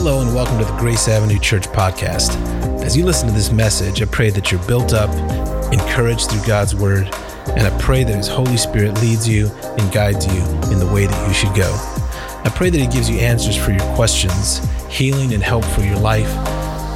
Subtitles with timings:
[0.00, 2.30] Hello, and welcome to the Grace Avenue Church podcast.
[2.84, 5.10] As you listen to this message, I pray that you're built up,
[5.72, 7.12] encouraged through God's word,
[7.56, 10.40] and I pray that His Holy Spirit leads you and guides you
[10.70, 11.68] in the way that you should go.
[12.44, 15.98] I pray that He gives you answers for your questions, healing and help for your
[15.98, 16.32] life.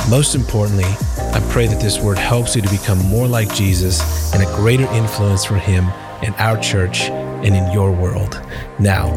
[0.09, 4.45] Most importantly, I pray that this word helps you to become more like Jesus and
[4.45, 5.87] a greater influence for Him
[6.23, 8.41] in our church and in your world.
[8.79, 9.11] Now,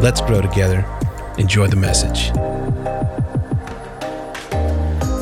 [0.00, 0.84] let's grow together.
[1.38, 2.32] Enjoy the message.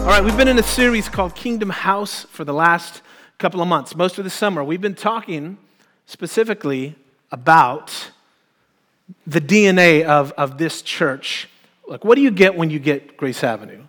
[0.09, 3.03] All right, we've been in a series called Kingdom House for the last
[3.37, 4.65] couple of months, most of the summer.
[4.65, 5.59] We've been talking
[6.07, 6.95] specifically
[7.31, 8.11] about
[9.27, 11.47] the DNA of, of this church.
[11.87, 13.83] Like, what do you get when you get Grace Avenue?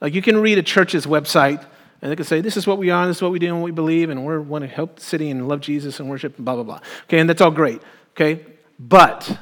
[0.00, 1.64] Like, you can read a church's website
[2.02, 3.58] and they can say, This is what we are, this is what we do, and
[3.58, 6.36] what we believe, and we want to help the city and love Jesus and worship,
[6.36, 6.80] and blah, blah, blah.
[7.04, 7.80] Okay, and that's all great.
[8.16, 8.44] Okay,
[8.80, 9.38] but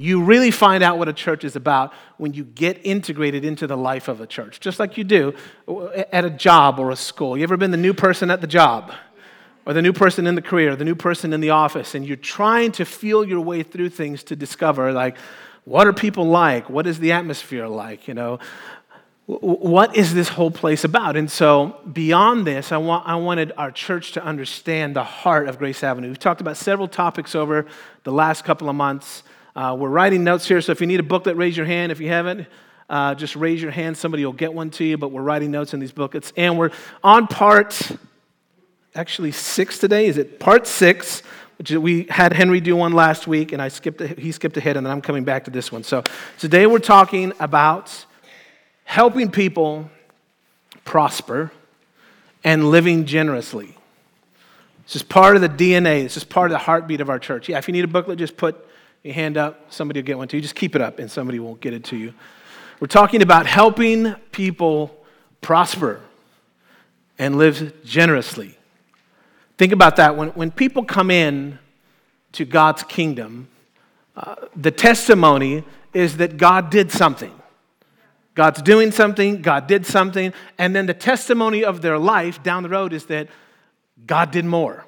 [0.00, 3.76] you really find out what a church is about when you get integrated into the
[3.76, 5.34] life of a church, just like you do
[6.10, 7.36] at a job or a school.
[7.36, 8.92] You ever been the new person at the job?
[9.66, 12.16] Or the new person in the career, the new person in the office, and you're
[12.16, 15.18] trying to feel your way through things to discover, like,
[15.64, 16.70] what are people like?
[16.70, 18.08] What is the atmosphere like?
[18.08, 18.38] You know,
[19.26, 21.14] what is this whole place about?
[21.14, 25.58] And so, beyond this, I, want, I wanted our church to understand the heart of
[25.58, 26.08] Grace Avenue.
[26.08, 27.66] We've talked about several topics over
[28.04, 29.24] the last couple of months.
[29.54, 31.90] Uh, we're writing notes here, so if you need a booklet, raise your hand.
[31.90, 32.46] If you haven't,
[32.88, 33.96] uh, just raise your hand.
[33.96, 36.32] Somebody will get one to you, but we're writing notes in these booklets.
[36.36, 36.70] And we're
[37.02, 37.90] on part,
[38.94, 40.06] actually, six today.
[40.06, 41.22] Is it part six?
[41.58, 44.86] Which we had Henry do one last week, and I skipped, he skipped ahead, and
[44.86, 45.82] then I'm coming back to this one.
[45.82, 46.04] So
[46.38, 48.06] today we're talking about
[48.84, 49.90] helping people
[50.84, 51.50] prosper
[52.44, 53.76] and living generously.
[54.86, 56.04] This is part of the DNA.
[56.04, 57.48] This is part of the heartbeat of our church.
[57.48, 58.66] Yeah, if you need a booklet, just put
[59.02, 60.42] your hand up, somebody will get one to you.
[60.42, 62.12] Just keep it up, and somebody won't get it to you.
[62.80, 64.96] We're talking about helping people
[65.40, 66.00] prosper
[67.18, 68.56] and live generously.
[69.58, 70.16] Think about that.
[70.16, 71.58] When, when people come in
[72.32, 73.48] to God's kingdom,
[74.16, 77.34] uh, the testimony is that God did something.
[78.34, 82.68] God's doing something, God did something, and then the testimony of their life down the
[82.68, 83.28] road is that
[84.06, 84.86] God did more.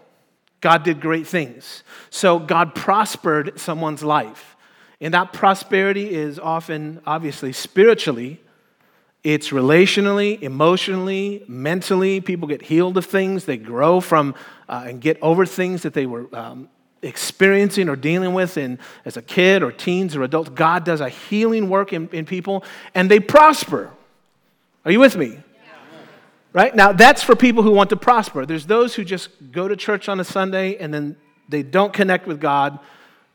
[0.62, 1.82] God did great things.
[2.08, 4.56] So God prospered someone's life.
[5.00, 8.40] And that prosperity is often, obviously, spiritually,
[9.24, 12.20] it's relationally, emotionally, mentally.
[12.20, 14.34] People get healed of things, they grow from
[14.68, 16.68] uh, and get over things that they were um,
[17.02, 20.50] experiencing or dealing with in, as a kid or teens or adults.
[20.50, 22.64] God does a healing work in, in people
[22.94, 23.90] and they prosper.
[24.84, 25.38] Are you with me?
[26.52, 26.74] Right?
[26.74, 28.44] Now, that's for people who want to prosper.
[28.44, 31.16] There's those who just go to church on a Sunday and then
[31.48, 32.78] they don't connect with God.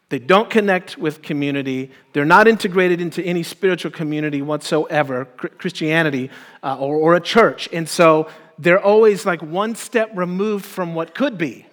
[0.10, 1.92] They don't connect with community.
[2.14, 6.30] They're not integrated into any spiritual community whatsoever, Christianity
[6.62, 7.68] uh, or, or a church.
[7.74, 8.30] And so
[8.60, 11.66] they're always like one step removed from what could be,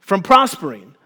[0.00, 0.96] from prospering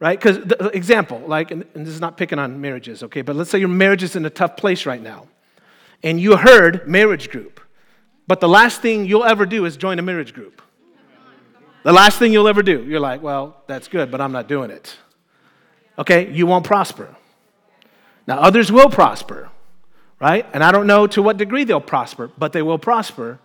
[0.00, 0.18] right?
[0.18, 3.58] Because, the example, like, and, this is not picking on marriages, okay, but let's say
[3.58, 5.26] your marriage is in a tough place right now,
[6.02, 7.60] and you heard marriage group.
[8.28, 10.60] But the last thing you'll ever do is join a marriage group.
[11.82, 12.84] The last thing you'll ever do.
[12.84, 14.94] You're like, well, that's good, but I'm not doing it.
[15.98, 17.16] Okay, you won't prosper.
[18.26, 19.48] Now, others will prosper,
[20.20, 20.44] right?
[20.52, 23.38] And I don't know to what degree they'll prosper, but they will prosper.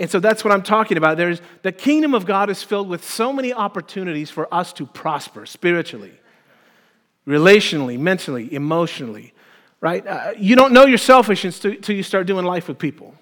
[0.00, 1.18] And so that's what I'm talking about.
[1.18, 5.44] There's the kingdom of God is filled with so many opportunities for us to prosper
[5.44, 6.14] spiritually,
[7.26, 9.34] relationally, mentally, emotionally,
[9.82, 10.06] right?
[10.06, 13.14] Uh, you don't know your selfishness until you start doing life with people.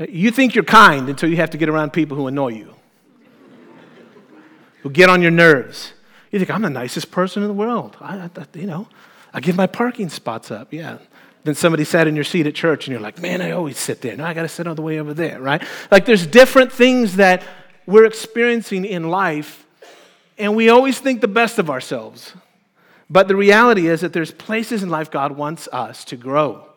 [0.00, 2.74] Uh, you think you're kind until you have to get around people who annoy you,
[4.82, 5.92] who get on your nerves.
[6.30, 7.96] You think, I'm the nicest person in the world.
[8.00, 8.88] I, I, you know,
[9.34, 10.72] I give my parking spots up.
[10.72, 10.98] Yeah.
[11.44, 14.00] Then somebody sat in your seat at church and you're like, man, I always sit
[14.00, 14.16] there.
[14.16, 15.62] Now I got to sit all the way over there, right?
[15.90, 17.42] Like there's different things that
[17.86, 19.66] we're experiencing in life,
[20.38, 22.34] and we always think the best of ourselves.
[23.08, 26.69] But the reality is that there's places in life God wants us to grow.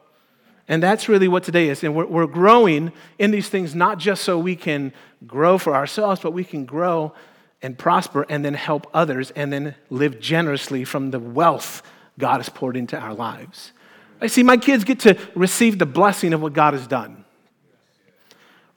[0.68, 1.84] And that's really what today is.
[1.84, 4.94] And we're, we're, growing in these things not just so we can
[5.28, 7.14] grow for ourselves, but we can grow
[7.62, 11.84] and prosper and then help others and then live generously from the wealth
[12.18, 13.72] God has poured into our lives.
[14.22, 17.26] I see my kids get to receive the blessing of what God has done.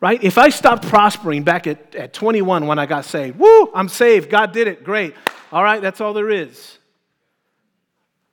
[0.01, 0.23] Right?
[0.23, 4.29] If I stopped prospering back at, at 21 when I got saved, woo, I'm saved.
[4.29, 4.85] God did it.
[4.85, 5.15] Great.
[5.53, 6.79] All right, that's all there is.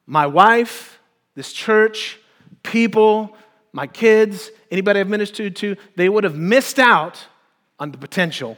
[0.05, 0.99] My wife,
[1.35, 2.19] this church,
[2.63, 3.37] people,
[3.73, 7.25] my kids, anybody I've ministered to, they would have missed out
[7.79, 8.57] on the potential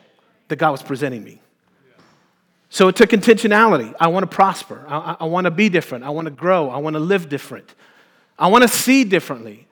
[0.50, 1.42] that God was presenting me.
[2.70, 3.94] So it took intentionality.
[4.00, 4.84] I want to prosper.
[4.88, 6.04] I, I want to be different.
[6.04, 6.70] I want to grow.
[6.70, 7.74] I want to live different.
[8.38, 9.66] I want to see differently.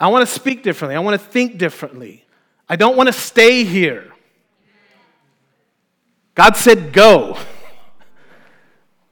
[0.00, 0.96] I want to speak differently.
[0.96, 2.24] I want to think differently.
[2.66, 4.10] I don't want to stay here.
[6.34, 7.36] God said, go.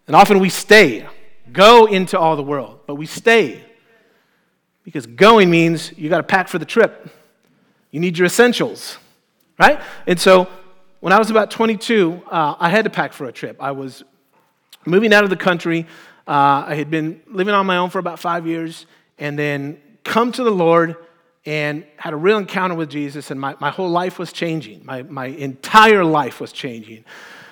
[0.06, 1.06] And often we stay.
[1.52, 3.62] Go into all the world, but we stay.
[4.84, 7.08] Because going means you got to pack for the trip.
[7.90, 8.98] You need your essentials,
[9.58, 9.80] right?
[10.06, 10.48] And so
[11.00, 13.56] when I was about 22, uh, I had to pack for a trip.
[13.60, 14.04] I was
[14.86, 15.86] moving out of the country.
[16.26, 18.86] Uh, I had been living on my own for about five years
[19.18, 20.96] and then come to the Lord
[21.46, 24.84] and had a real encounter with Jesus, and my, my whole life was changing.
[24.84, 27.04] My, my entire life was changing.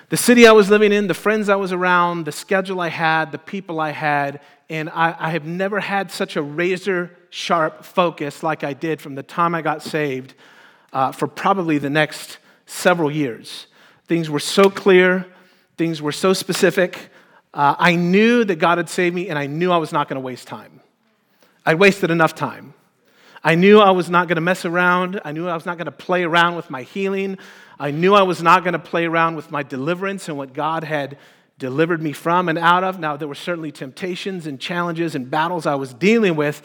[0.08, 3.32] The city I was living in, the friends I was around, the schedule I had,
[3.32, 4.40] the people I had,
[4.70, 9.14] and I, I have never had such a razor sharp focus like I did from
[9.14, 10.34] the time I got saved
[10.92, 12.36] uh, for probably the next
[12.66, 13.68] several years.
[14.06, 15.24] Things were so clear,
[15.78, 17.08] things were so specific.
[17.54, 20.16] Uh, I knew that God had saved me, and I knew I was not going
[20.16, 20.82] to waste time.
[21.64, 22.74] I wasted enough time.
[23.42, 25.18] I knew I was not going to mess around.
[25.24, 27.38] I knew I was not going to play around with my healing.
[27.80, 30.84] I knew I was not going to play around with my deliverance and what God
[30.84, 31.16] had
[31.58, 33.00] delivered me from and out of.
[33.00, 36.62] Now, there were certainly temptations and challenges and battles I was dealing with,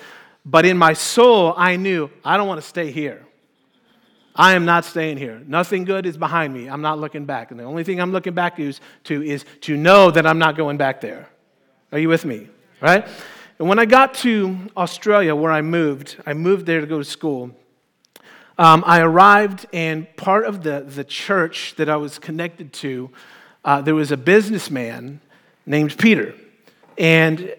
[0.50, 3.26] but in my soul, I knew I don't want to stay here.
[4.34, 5.42] I am not staying here.
[5.46, 6.70] Nothing good is behind me.
[6.70, 7.52] I'm not looking back.
[7.52, 8.74] And the only thing I'm looking back to,
[9.24, 11.28] is to know that I'm not going back there.
[11.92, 12.48] Are you with me?
[12.80, 13.06] Right?
[13.60, 17.04] And when I got to Australia, where I moved, I moved there to go to
[17.04, 17.52] school.
[18.58, 23.10] Um, I arrived, and part of the, the church that I was connected to,
[23.66, 25.20] uh, there was a businessman
[25.66, 26.34] named Peter.
[26.98, 27.54] And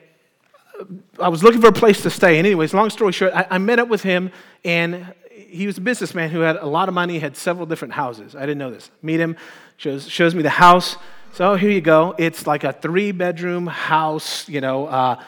[1.20, 2.38] I was looking for a place to stay.
[2.38, 4.30] And, anyways, long story short, I, I met up with him,
[4.64, 8.34] and he was a businessman who had a lot of money, had several different houses.
[8.34, 8.90] I didn't know this.
[9.02, 9.36] Meet him,
[9.76, 10.96] shows, shows me the house.
[11.32, 12.14] So here you go.
[12.18, 15.22] It's like a three bedroom house, you know, uh,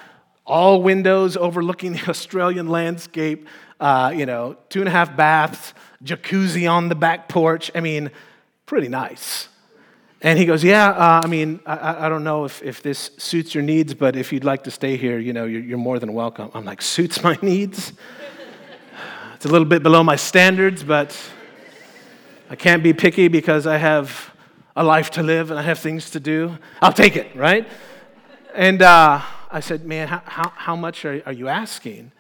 [0.46, 3.46] all windows overlooking the Australian landscape,
[3.78, 5.74] uh, you know, two and a half baths,
[6.04, 7.70] jacuzzi on the back porch.
[7.74, 8.10] I mean,
[8.66, 9.48] pretty nice.
[10.22, 13.54] And he goes, Yeah, uh, I mean, I, I, don't know if, if this suits
[13.54, 16.12] your needs, but if you'd like to stay here, you know, you're, you're more than
[16.12, 16.50] welcome.
[16.52, 17.92] I'm like, Suits my needs?
[19.34, 21.18] it's a little bit below my standards, but
[22.50, 24.34] I can't be picky because I have
[24.76, 26.58] a life to live and I have things to do.
[26.82, 27.66] I'll take it, right?
[28.54, 32.12] And, uh, I said, man, how, how, how much are, are you asking?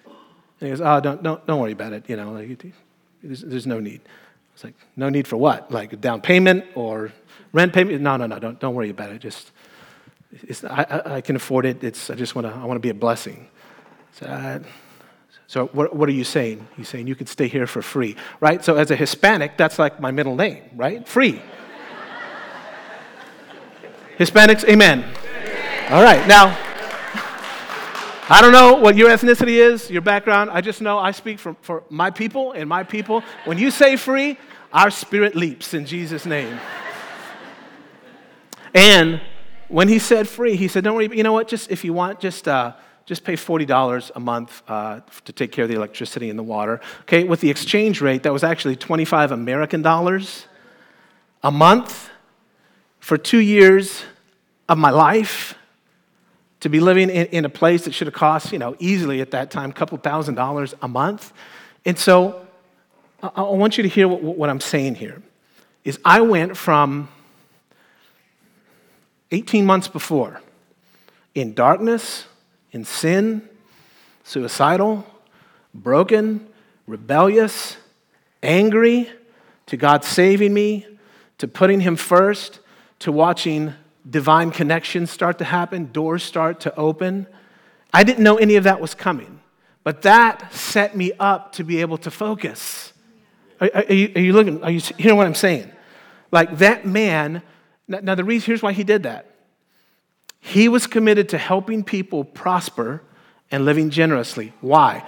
[0.60, 2.08] And he goes, oh, don't, don't, don't worry about it.
[2.08, 2.64] You know, like,
[3.22, 4.00] there's, there's no need.
[4.04, 5.70] I was like, no need for what?
[5.70, 7.12] Like a down payment or
[7.52, 8.00] rent payment?
[8.00, 9.20] No, no, no, don't, don't worry about it.
[9.20, 9.52] Just,
[10.64, 11.82] I, I, can afford it.
[11.82, 13.48] It's, I just want to, I want to be a blessing.
[14.12, 14.60] So, uh,
[15.46, 16.66] so what, what are you saying?
[16.76, 18.64] He's saying you could stay here for free, right?
[18.64, 21.06] So as a Hispanic, that's like my middle name, right?
[21.08, 21.42] Free.
[24.16, 25.02] Hispanics, amen.
[25.02, 25.92] amen.
[25.92, 26.56] All right, now,
[28.28, 30.50] I don't know what your ethnicity is, your background.
[30.50, 33.24] I just know I speak for, for my people and my people.
[33.44, 34.38] When you say free,
[34.72, 36.60] our spirit leaps in Jesus' name.
[38.74, 39.20] And
[39.68, 41.48] when he said free, he said, Don't worry, you know what?
[41.48, 42.74] Just if you want, just, uh,
[43.06, 46.80] just pay $40 a month uh, to take care of the electricity and the water.
[47.02, 50.46] Okay, with the exchange rate, that was actually 25 American dollars
[51.42, 52.10] a month
[52.98, 54.02] for two years
[54.68, 55.54] of my life
[56.60, 59.30] to be living in, in a place that should have cost, you know, easily at
[59.30, 61.32] that time, a couple thousand dollars a month.
[61.84, 62.46] And so
[63.22, 65.22] I, I want you to hear what, what I'm saying here
[65.84, 67.08] is I went from
[69.30, 70.40] 18 months before
[71.34, 72.26] in darkness,
[72.72, 73.48] in sin,
[74.24, 75.04] suicidal,
[75.74, 76.46] broken,
[76.86, 77.76] rebellious,
[78.42, 79.08] angry,
[79.66, 80.86] to God saving me,
[81.38, 82.60] to putting Him first,
[83.00, 83.74] to watching
[84.08, 87.26] divine connections start to happen, doors start to open.
[87.92, 89.40] I didn't know any of that was coming,
[89.84, 92.92] but that set me up to be able to focus.
[93.60, 94.62] Are, are, you, are you, looking?
[94.62, 95.70] Are you hearing what I'm saying?
[96.32, 97.42] Like that man,
[97.98, 99.26] now the reason, here's why he did that.
[100.38, 103.02] He was committed to helping people prosper
[103.50, 104.54] and living generously.
[104.60, 105.04] Why?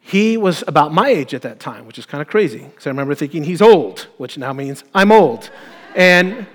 [0.00, 2.90] He was about my age at that time, which is kind of crazy because I
[2.90, 5.50] remember thinking he's old, which now means I'm old.
[5.96, 6.46] And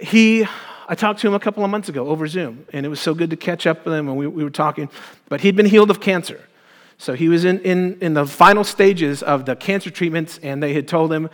[0.00, 0.46] he
[0.88, 3.14] I talked to him a couple of months ago over Zoom, and it was so
[3.14, 4.90] good to catch up with him, and we, we were talking.
[5.28, 6.40] But he'd been healed of cancer.
[6.98, 10.74] So he was in, in, in the final stages of the cancer treatments, and they
[10.74, 11.30] had told him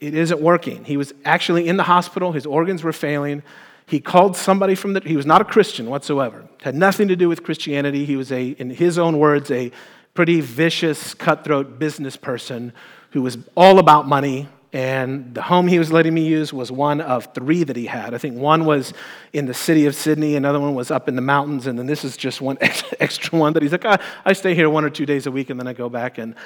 [0.00, 0.84] it isn't working.
[0.84, 3.42] He was actually in the hospital, his organs were failing.
[3.86, 7.28] He called somebody from the, he was not a Christian whatsoever, had nothing to do
[7.28, 8.04] with Christianity.
[8.04, 9.72] He was a, in his own words, a
[10.14, 12.72] pretty vicious, cutthroat business person
[13.10, 17.00] who was all about money, And the home he was letting me use was one
[17.00, 18.14] of three that he had.
[18.14, 18.92] I think one was
[19.32, 22.04] in the city of Sydney, another one was up in the mountains, and then this
[22.04, 22.56] is just one
[23.00, 25.50] extra one that he's like, ah, I stay here one or two days a week
[25.50, 26.18] and then I go back.
[26.18, 26.36] And,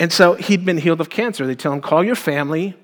[0.00, 1.46] and so he'd been healed of cancer.
[1.46, 2.74] They tell him, call your family.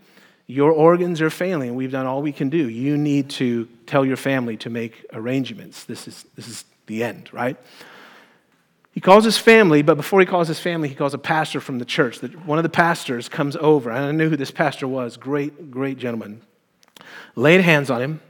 [0.46, 1.74] Your organs are failing.
[1.74, 2.68] We've done all we can do.
[2.68, 5.84] You need to tell your family to make arrangements.
[5.84, 7.56] This is, this is the end, right?
[8.92, 11.78] He calls his family, but before he calls his family, he calls a pastor from
[11.78, 12.22] the church.
[12.44, 15.16] One of the pastors comes over, and I knew who this pastor was.
[15.16, 16.42] Great, great gentleman.
[17.34, 18.20] Laid hands on him,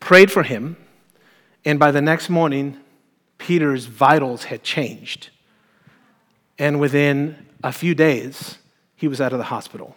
[0.00, 0.76] prayed for him,
[1.64, 2.76] and by the next morning,
[3.38, 5.30] Peter's vitals had changed.
[6.58, 8.58] And within a few days,
[8.96, 9.96] he was out of the hospital.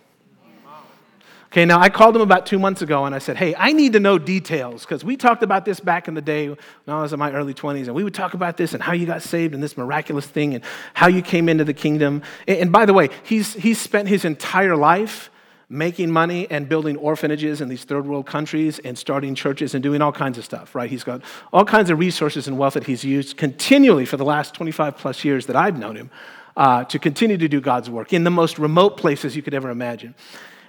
[1.58, 3.94] Okay, now I called him about two months ago and I said, Hey, I need
[3.94, 7.14] to know details because we talked about this back in the day when I was
[7.14, 9.56] in my early 20s, and we would talk about this and how you got saved
[9.56, 12.22] and this miraculous thing and how you came into the kingdom.
[12.48, 15.32] And, by the way, he's, he's spent his entire life
[15.68, 20.00] making money and building orphanages in these third world countries and starting churches and doing
[20.00, 20.92] all kinds of stuff, right?
[20.92, 24.54] He's got all kinds of resources and wealth that he's used continually for the last
[24.54, 26.12] 25 plus years that I've known him
[26.56, 29.72] uh, to continue to do God's work in the most remote places you could ever
[29.72, 30.14] imagine.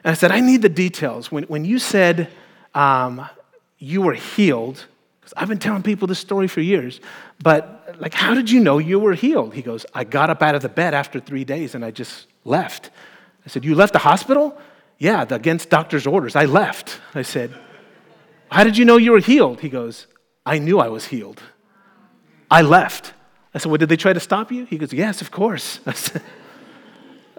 [0.05, 1.31] And I said, I need the details.
[1.33, 2.31] When, when you said
[2.75, 3.29] um,
[3.79, 4.85] you were healed,
[5.21, 7.01] because I've been telling people this story for years,
[7.43, 9.55] but like, how did you know you were healed?
[9.55, 12.27] He goes, I got up out of the bed after three days and I just
[12.45, 12.91] left.
[13.45, 14.57] I said, You left the hospital?
[14.99, 16.35] Yeah, against doctor's orders.
[16.35, 17.01] I left.
[17.15, 17.53] I said,
[18.51, 19.61] How did you know you were healed?
[19.61, 20.07] He goes,
[20.45, 21.43] I knew I was healed.
[22.51, 23.13] I left.
[23.55, 24.65] I said, Well, did they try to stop you?
[24.65, 25.81] He goes, Yes, of course.
[25.87, 26.23] I said,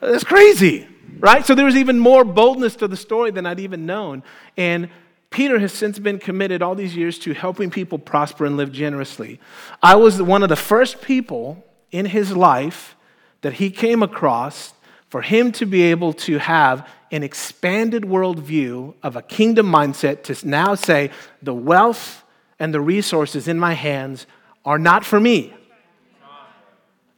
[0.01, 0.88] That's crazy
[1.20, 1.46] right?
[1.46, 4.24] So there was even more boldness to the story than I'd even known.
[4.58, 4.89] And
[5.29, 9.39] Peter has since been committed all these years to helping people prosper and live generously.
[9.84, 12.96] I was one of the first people in his life
[13.41, 14.74] that he came across
[15.10, 20.48] for him to be able to have an expanded worldview of a kingdom mindset to
[20.48, 21.10] now say,
[21.41, 22.24] the wealth
[22.60, 24.27] and the resources in my hands
[24.65, 25.53] are not for me.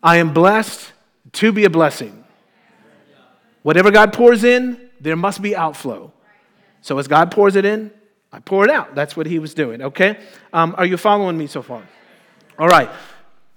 [0.03, 0.93] I am blessed
[1.33, 2.20] to be a blessing.
[3.63, 6.11] Whatever God pours in, there must be outflow.
[6.81, 7.91] So as God pours it in,
[8.31, 8.95] I pour it out.
[8.95, 10.17] That's what he was doing, okay?
[10.53, 11.83] Um, are you following me so far?
[12.57, 12.89] All right.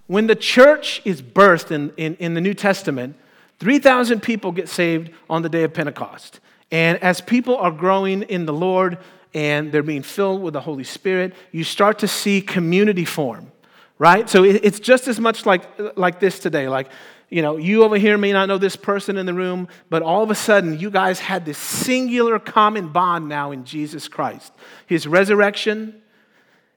[0.07, 3.17] When the church is birthed in, in, in the New Testament,
[3.61, 6.41] 3,000 people get saved on the day of Pentecost.
[6.71, 8.99] And as people are growing in the Lord
[9.33, 13.53] and they're being filled with the Holy Spirit, you start to see community form,
[13.99, 14.29] right?
[14.29, 15.65] So it's just as much like,
[15.97, 16.69] like this today.
[16.69, 16.91] Like
[17.31, 20.23] you know, you over here may not know this person in the room, but all
[20.23, 24.53] of a sudden you guys had this singular common bond now in Jesus Christ.
[24.87, 26.01] His resurrection,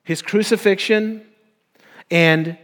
[0.03, 1.25] his crucifixion,
[2.09, 2.57] and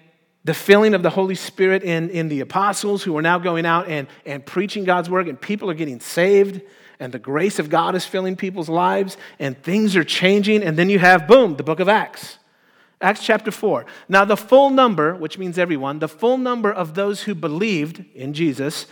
[0.46, 3.88] the filling of the Holy Spirit in, in the apostles who are now going out
[3.88, 6.62] and, and preaching God's word, and people are getting saved,
[7.00, 10.90] and the grace of God is filling people's lives, and things are changing, and then
[10.90, 12.38] you have, boom, the book of Acts.
[13.04, 13.86] Acts chapter 4.
[14.08, 18.34] Now, the full number, which means everyone, the full number of those who believed in
[18.34, 18.88] Jesus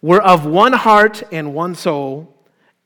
[0.00, 2.34] were of one heart and one soul.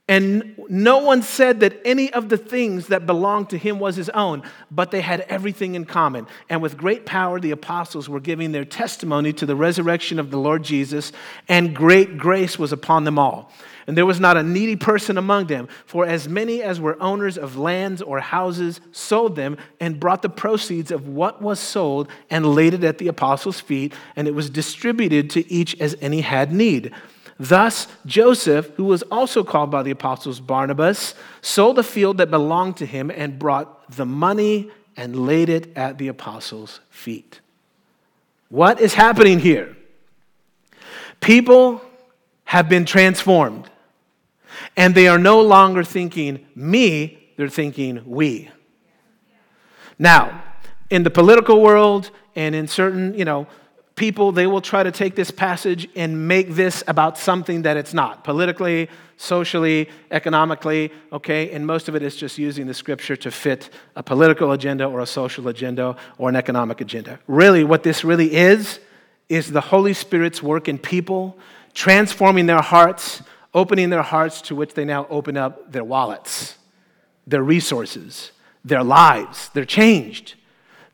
[0.08, 4.08] And no one said that any of the things that belonged to him was his
[4.10, 6.26] own, but they had everything in common.
[6.48, 10.38] And with great power, the apostles were giving their testimony to the resurrection of the
[10.38, 11.12] Lord Jesus,
[11.48, 13.52] and great grace was upon them all.
[13.86, 17.36] And there was not a needy person among them, for as many as were owners
[17.36, 22.54] of lands or houses sold them and brought the proceeds of what was sold and
[22.54, 26.52] laid it at the apostles' feet, and it was distributed to each as any had
[26.52, 26.92] need.
[27.38, 32.76] Thus, Joseph, who was also called by the apostles Barnabas, sold a field that belonged
[32.76, 37.40] to him and brought the money and laid it at the apostles' feet.
[38.48, 39.76] What is happening here?
[41.20, 41.80] People
[42.52, 43.70] have been transformed.
[44.76, 48.50] And they are no longer thinking me, they're thinking we.
[49.98, 50.42] Now,
[50.90, 53.46] in the political world and in certain, you know,
[53.94, 57.94] people, they will try to take this passage and make this about something that it's
[57.94, 61.52] not politically, socially, economically, okay?
[61.52, 65.00] And most of it is just using the scripture to fit a political agenda or
[65.00, 67.18] a social agenda or an economic agenda.
[67.26, 68.78] Really, what this really is,
[69.30, 71.38] is the Holy Spirit's work in people,
[71.74, 73.22] transforming their hearts
[73.54, 76.56] opening their hearts to which they now open up their wallets,
[77.26, 78.32] their resources,
[78.64, 79.50] their lives.
[79.50, 80.34] They're changed.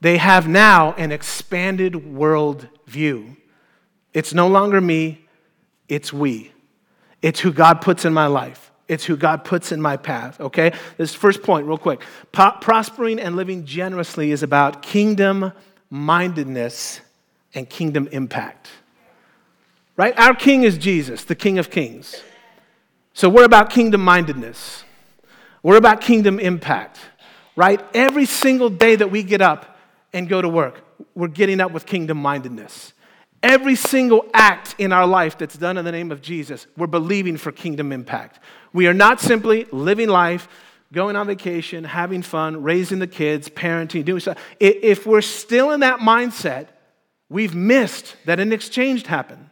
[0.01, 3.37] They have now an expanded world view.
[4.13, 5.27] It's no longer me,
[5.89, 6.53] it's we.
[7.23, 8.71] It's who God puts in my life.
[8.87, 10.73] It's who God puts in my path, okay?
[10.97, 12.01] This first point, real quick.
[12.33, 15.53] Prospering and living generously is about kingdom
[15.91, 17.01] mindedness
[17.55, 18.69] and kingdom impact.
[19.99, 20.17] Right?
[20.17, 22.23] Our king is Jesus, the King of Kings.
[23.15, 24.85] So we're about kingdom mindedness,
[25.63, 27.01] we're about kingdom impact,
[27.57, 27.85] right?
[27.93, 29.77] Every single day that we get up
[30.13, 30.85] and go to work,
[31.17, 32.93] we're getting up with kingdom mindedness.
[33.43, 37.37] Every single act in our life that's done in the name of Jesus, we're believing
[37.37, 38.39] for kingdom impact.
[38.73, 40.47] We are not simply living life,
[40.93, 44.39] going on vacation, having fun, raising the kids, parenting, doing stuff.
[44.61, 46.69] If we're still in that mindset,
[47.29, 49.51] we've missed that an exchange happened.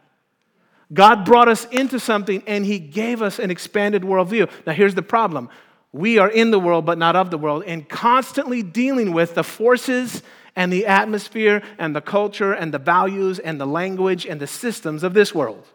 [0.93, 4.49] God brought us into something and He gave us an expanded worldview.
[4.65, 5.49] Now, here's the problem
[5.93, 9.43] we are in the world, but not of the world, and constantly dealing with the
[9.43, 10.21] forces
[10.55, 15.03] and the atmosphere and the culture and the values and the language and the systems
[15.03, 15.65] of this world.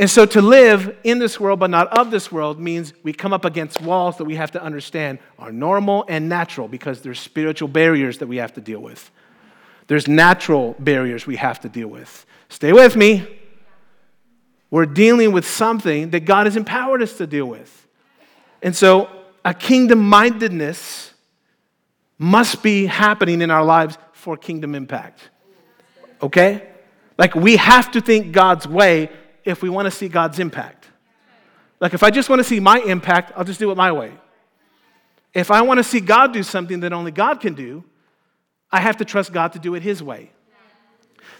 [0.00, 3.32] And so to live in this world but not of this world means we come
[3.32, 7.68] up against walls that we have to understand are normal and natural because there's spiritual
[7.68, 9.10] barriers that we have to deal with.
[9.88, 12.26] There's natural barriers we have to deal with.
[12.48, 13.37] Stay with me.
[14.70, 17.86] We're dealing with something that God has empowered us to deal with.
[18.62, 19.08] And so
[19.44, 21.14] a kingdom mindedness
[22.18, 25.30] must be happening in our lives for kingdom impact.
[26.20, 26.68] Okay?
[27.16, 29.10] Like we have to think God's way
[29.44, 30.86] if we want to see God's impact.
[31.80, 34.12] Like if I just want to see my impact, I'll just do it my way.
[35.32, 37.84] If I want to see God do something that only God can do,
[38.70, 40.32] I have to trust God to do it His way.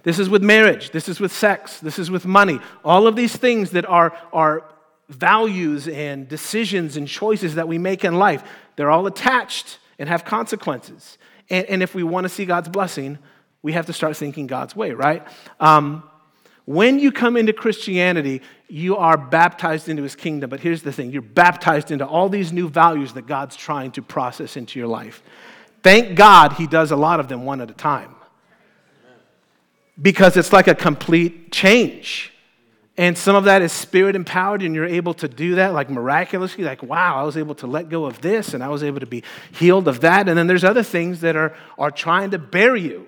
[0.02, 2.61] This is with marriage, this is with sex, this is with money.
[2.85, 4.64] All of these things that are, are
[5.09, 8.43] values and decisions and choices that we make in life,
[8.76, 11.19] they're all attached and have consequences.
[11.50, 13.19] And, and if we want to see God's blessing,
[13.62, 15.26] we have to start thinking God's way, right?
[15.59, 16.05] Um,
[16.64, 20.50] when you come into Christianity, you are baptized into his kingdom.
[20.50, 24.02] But here's the thing you're baptized into all these new values that God's trying to
[24.02, 25.23] process into your life.
[25.83, 28.14] Thank God he does a lot of them one at a time.
[30.00, 32.33] Because it's like a complete change.
[32.97, 36.64] And some of that is spirit empowered, and you're able to do that like miraculously,
[36.64, 39.07] like, wow, I was able to let go of this, and I was able to
[39.07, 40.28] be healed of that.
[40.28, 43.07] And then there's other things that are, are trying to bury you.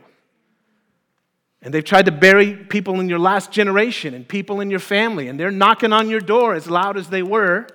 [1.62, 5.26] And they've tried to bury people in your last generation and people in your family,
[5.26, 7.66] and they're knocking on your door as loud as they were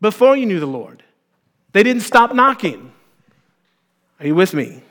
[0.00, 1.02] before you knew the Lord.
[1.72, 2.92] They didn't stop knocking.
[4.20, 4.82] Are you with me?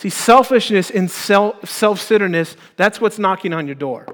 [0.00, 4.06] See, selfishness and self centeredness, that's what's knocking on your door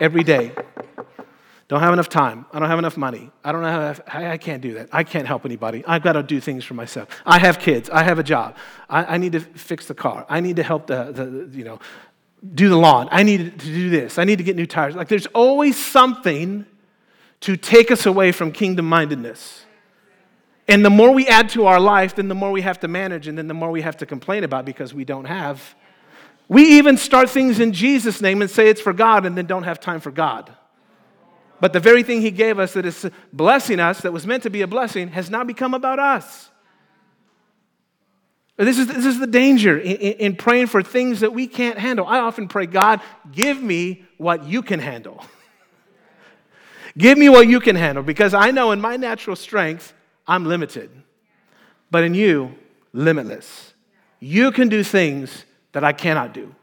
[0.00, 0.50] every day.
[1.68, 2.44] Don't have enough time.
[2.52, 3.30] I don't have enough money.
[3.44, 4.88] I don't have, I can't do that.
[4.92, 5.84] I can't help anybody.
[5.86, 7.06] I've got to do things for myself.
[7.24, 7.88] I have kids.
[7.88, 8.56] I have a job.
[8.88, 10.26] I, I need to fix the car.
[10.28, 11.78] I need to help the, the, you know,
[12.52, 13.08] do the lawn.
[13.12, 14.18] I need to do this.
[14.18, 14.96] I need to get new tires.
[14.96, 16.66] Like there's always something
[17.42, 19.66] to take us away from kingdom mindedness.
[20.70, 23.26] And the more we add to our life, then the more we have to manage,
[23.26, 25.74] and then the more we have to complain about because we don't have.
[26.48, 29.64] We even start things in Jesus' name and say it's for God and then don't
[29.64, 30.54] have time for God.
[31.60, 34.50] But the very thing He gave us that is blessing us, that was meant to
[34.50, 36.50] be a blessing, has now become about us.
[38.56, 42.06] This is, this is the danger in, in praying for things that we can't handle.
[42.06, 43.00] I often pray, God,
[43.32, 45.24] give me what you can handle.
[46.96, 49.94] give me what you can handle because I know in my natural strength,
[50.30, 50.90] I'm limited.
[51.90, 52.54] But in you,
[52.92, 53.74] limitless.
[54.20, 56.54] You can do things that I cannot do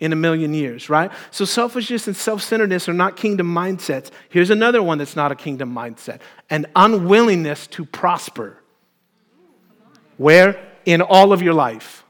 [0.00, 1.12] in a million years, right?
[1.30, 4.10] So selfishness and self centeredness are not kingdom mindsets.
[4.28, 8.58] Here's another one that's not a kingdom mindset an unwillingness to prosper.
[10.16, 10.60] Where?
[10.84, 12.04] In all of your life.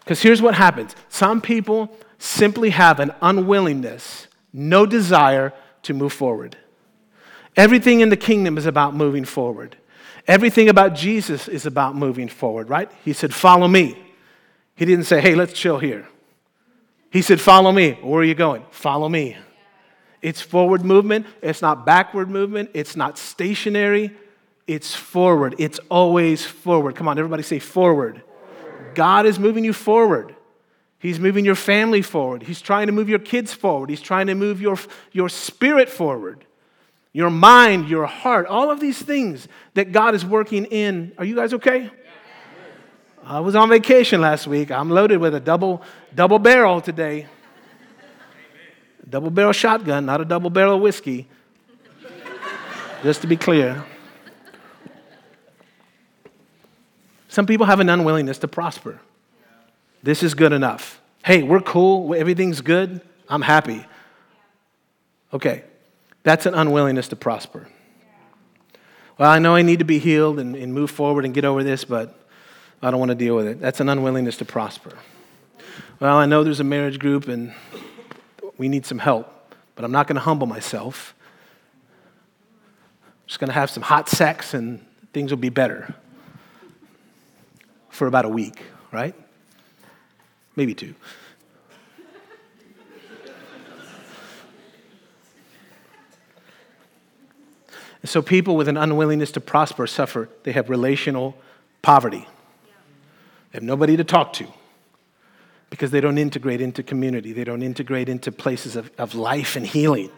[0.00, 5.54] Because here's what happens some people simply have an unwillingness, no desire
[5.84, 6.58] to move forward.
[7.56, 9.76] Everything in the kingdom is about moving forward.
[10.28, 12.90] Everything about Jesus is about moving forward, right?
[13.04, 13.96] He said, Follow me.
[14.74, 16.08] He didn't say, Hey, let's chill here.
[17.10, 17.92] He said, Follow me.
[18.02, 18.64] Where are you going?
[18.70, 19.36] Follow me.
[20.22, 21.26] It's forward movement.
[21.42, 22.70] It's not backward movement.
[22.74, 24.10] It's not stationary.
[24.66, 25.54] It's forward.
[25.58, 26.96] It's always forward.
[26.96, 28.22] Come on, everybody say forward.
[28.22, 28.94] forward.
[28.96, 30.34] God is moving you forward.
[30.98, 32.42] He's moving your family forward.
[32.42, 33.90] He's trying to move your kids forward.
[33.90, 34.76] He's trying to move your,
[35.12, 36.44] your spirit forward
[37.16, 41.12] your mind, your heart, all of these things that God is working in.
[41.16, 41.90] Are you guys okay?
[43.24, 44.70] I was on vacation last week.
[44.70, 45.80] I'm loaded with a double,
[46.14, 47.26] double barrel today.
[49.08, 51.26] Double barrel shotgun, not a double barrel whiskey.
[53.02, 53.82] Just to be clear.
[57.28, 59.00] Some people have an unwillingness to prosper.
[60.02, 61.00] This is good enough.
[61.24, 62.14] Hey, we're cool.
[62.14, 63.00] Everything's good.
[63.26, 63.86] I'm happy.
[65.32, 65.64] Okay,
[66.26, 67.68] that's an unwillingness to prosper.
[69.16, 71.62] Well, I know I need to be healed and, and move forward and get over
[71.62, 72.18] this, but
[72.82, 73.60] I don't want to deal with it.
[73.60, 74.98] That's an unwillingness to prosper.
[76.00, 77.54] Well, I know there's a marriage group and
[78.58, 81.14] we need some help, but I'm not going to humble myself
[83.04, 85.94] I'm Just going to have some hot sex and things will be better
[87.88, 89.14] for about a week, right?
[90.56, 90.96] Maybe two.
[98.08, 100.28] So people with an unwillingness to prosper suffer.
[100.42, 101.36] They have relational
[101.82, 102.26] poverty.
[103.52, 104.46] They have nobody to talk to
[105.70, 107.32] because they don't integrate into community.
[107.32, 110.10] They don't integrate into places of, of life and healing.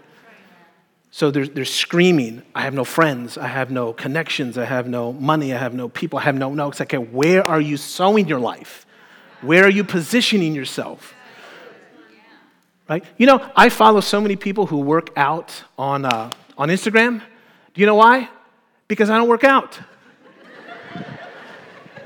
[1.10, 5.12] So they're, they're screaming, I have no friends, I have no connections, I have no
[5.14, 6.70] money, I have no people, I have no, no.
[6.78, 8.86] Like, where are you sowing your life?
[9.40, 11.14] Where are you positioning yourself?
[12.88, 13.04] Right?
[13.16, 17.22] You know, I follow so many people who work out on, uh, on Instagram.
[17.78, 18.28] You know why?
[18.88, 19.78] Because I don't work out.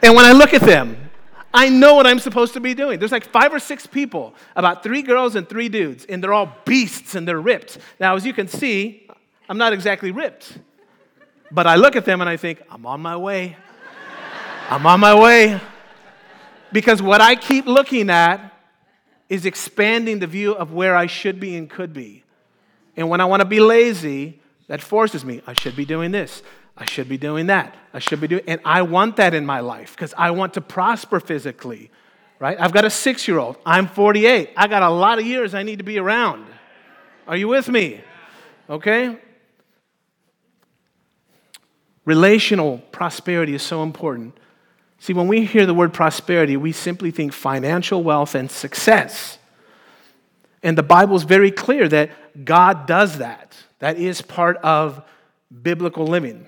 [0.03, 1.09] and when I look at them,
[1.55, 2.99] I know what I'm supposed to be doing.
[2.99, 6.55] There's like five or six people, about three girls and three dudes, and they're all
[6.67, 7.79] beasts and they're ripped.
[7.99, 9.09] Now, as you can see,
[9.49, 10.59] I'm not exactly ripped.
[11.51, 13.57] But I look at them and I think, I'm on my way.
[14.69, 15.59] I'm on my way.
[16.71, 18.53] Because what I keep looking at
[19.31, 22.25] is expanding the view of where I should be and could be.
[22.95, 24.42] And when I want to be lazy,
[24.73, 25.43] that forces me.
[25.47, 26.43] I should be doing this.
[26.79, 27.77] I should be doing that.
[27.93, 30.63] I should be doing, and I want that in my life because I want to
[30.63, 31.91] prosper physically,
[32.39, 32.59] right?
[32.59, 33.59] I've got a six year old.
[33.67, 34.49] I'm 48.
[34.57, 36.47] I got a lot of years I need to be around.
[37.29, 38.01] Are you with me?
[38.71, 39.19] Okay?
[42.07, 44.39] Relational prosperity is so important.
[45.01, 49.37] See, when we hear the word prosperity, we simply think financial wealth and success.
[50.63, 53.55] And the Bible is very clear that God does that.
[53.83, 55.03] That is part of
[55.51, 56.47] biblical living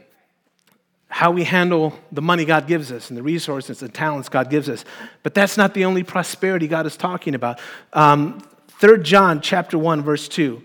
[1.09, 4.68] how we handle the money God gives us and the resources and talents God gives
[4.68, 4.85] us.
[5.25, 7.59] But that's not the only prosperity God is talking about.
[7.92, 8.40] Um,
[8.81, 10.62] 3 John chapter 1, verse 2.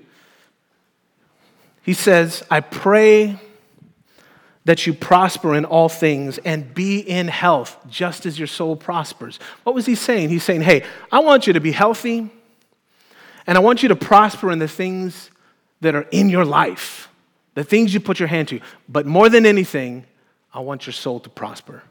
[1.82, 3.40] He says, I pray
[4.66, 9.40] that you prosper in all things and be in health, just as your soul prospers.
[9.64, 10.30] What was he saying?
[10.30, 12.30] He's saying, Hey, I want you to be healthy,
[13.48, 15.32] and I want you to prosper in the things
[15.82, 17.10] that are in your life,
[17.56, 18.60] the things you put your hand to.
[18.88, 20.06] But more than anything,
[20.54, 21.84] I want your soul to prosper.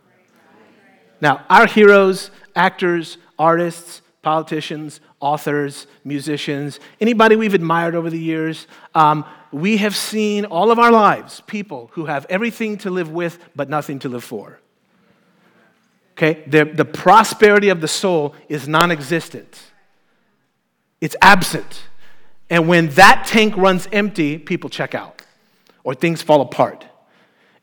[1.20, 9.24] Now, our heroes, actors, artists, politicians, authors, musicians, anybody we've admired over the years, um,
[9.50, 13.68] we have seen all of our lives people who have everything to live with but
[13.68, 14.60] nothing to live for.
[16.12, 16.44] Okay?
[16.46, 19.60] The, the prosperity of the soul is non existent,
[21.00, 21.84] it's absent.
[22.50, 25.22] And when that tank runs empty, people check out
[25.84, 26.86] or things fall apart.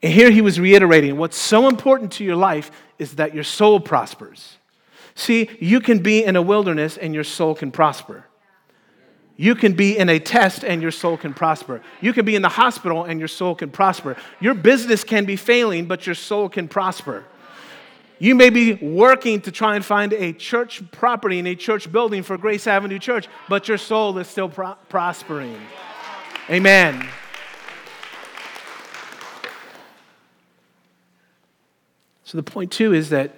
[0.02, 3.80] And here he was reiterating what's so important to your life is that your soul
[3.80, 4.58] prospers.
[5.16, 8.26] See, you can be in a wilderness and your soul can prosper.
[9.38, 11.82] You can be in a test and your soul can prosper.
[12.02, 14.16] You can be in the hospital and your soul can prosper.
[14.40, 17.26] Your business can be failing, but your soul can prosper.
[18.18, 22.24] You may be working to try and find a church property and a church building
[22.24, 25.60] for Grace Avenue Church, but your soul is still pro- prospering.
[26.50, 27.08] Amen.
[32.24, 33.36] So the point, too, is that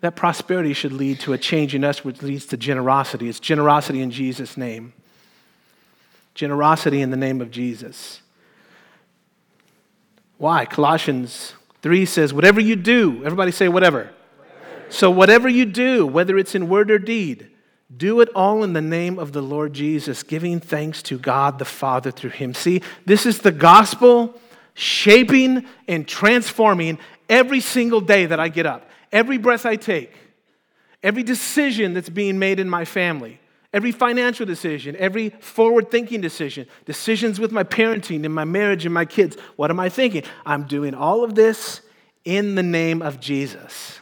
[0.00, 3.28] that prosperity should lead to a change in us, which leads to generosity.
[3.28, 4.92] It's generosity in Jesus' name.
[6.34, 8.20] Generosity in the name of Jesus.
[10.36, 10.66] Why?
[10.66, 14.10] Colossians 3 says, Whatever you do, everybody say whatever.
[14.38, 14.86] whatever.
[14.88, 17.50] So, whatever you do, whether it's in word or deed,
[17.94, 21.66] do it all in the name of the Lord Jesus, giving thanks to God the
[21.66, 22.54] Father through him.
[22.54, 24.40] See, this is the gospel
[24.72, 30.10] shaping and transforming every single day that I get up, every breath I take,
[31.02, 33.40] every decision that's being made in my family,
[33.74, 38.94] every financial decision, every forward thinking decision, decisions with my parenting and my marriage and
[38.94, 39.36] my kids.
[39.56, 40.22] What am I thinking?
[40.46, 41.80] I'm doing all of this
[42.24, 43.98] in the name of Jesus.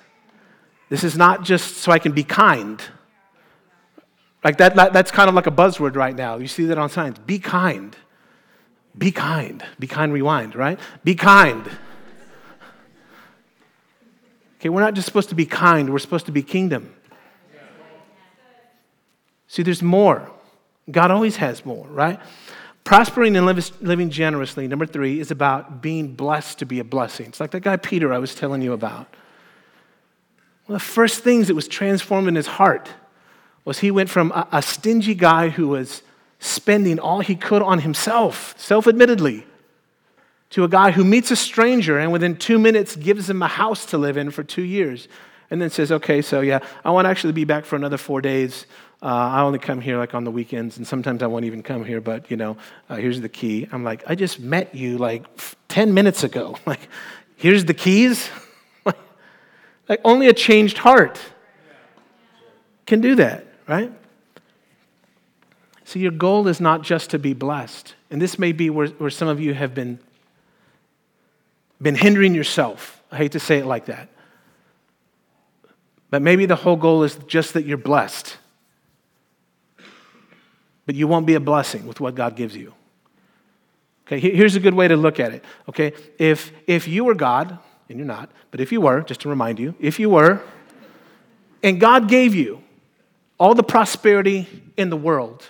[0.91, 2.83] This is not just so I can be kind.
[4.45, 6.37] Like that, that, that's kind of like a buzzword right now.
[6.37, 7.19] You see that on signs.
[7.21, 7.97] Be kind.
[8.97, 9.65] Be kind.
[9.79, 10.79] Be kind, rewind, right?
[11.03, 11.67] Be kind.
[14.61, 16.95] Okay, we're not just supposed to be kind, we're supposed to be kingdom.
[19.53, 20.31] See, there's more.
[20.91, 22.19] God always has more, right?
[22.85, 23.45] Prospering and
[23.83, 27.27] living generously, number three, is about being blessed to be a blessing.
[27.27, 29.15] It's like that guy Peter I was telling you about.
[30.65, 32.89] One of the first things that was transformed in his heart
[33.67, 36.01] was he went from a, stingy guy who was
[36.39, 39.45] spending all he could on himself, self admittedly,
[40.49, 43.85] to a guy who meets a stranger and within two minutes gives him a house
[43.85, 45.09] to live in for two years
[45.51, 48.23] and then says, okay, so yeah, I want to actually be back for another four
[48.23, 48.65] days.
[49.03, 51.85] Uh, I only come here like on the weekends, and sometimes I won't even come
[51.85, 52.57] here, but you know,
[52.89, 53.67] uh, here's the key.
[53.73, 55.25] I'm like, I just met you like
[55.69, 56.57] 10 minutes ago.
[56.67, 56.89] Like,
[57.37, 58.31] here's the keys.
[59.89, 61.21] like, only a changed heart
[62.87, 63.91] can do that, right?
[65.85, 67.97] So, your goal is not just to be blessed.
[68.11, 69.99] And this may be where, where some of you have been,
[71.81, 73.03] been hindering yourself.
[73.11, 74.09] I hate to say it like that.
[76.11, 78.37] But maybe the whole goal is just that you're blessed.
[80.93, 82.75] But you won't be a blessing with what God gives you.
[84.07, 85.43] Okay, here's a good way to look at it.
[85.67, 89.31] Okay, if, if you were God, and you're not, but if you were, just to
[89.31, 90.43] remind you, if you were,
[91.63, 92.63] and God gave you
[93.41, 95.49] all the prosperity in the world,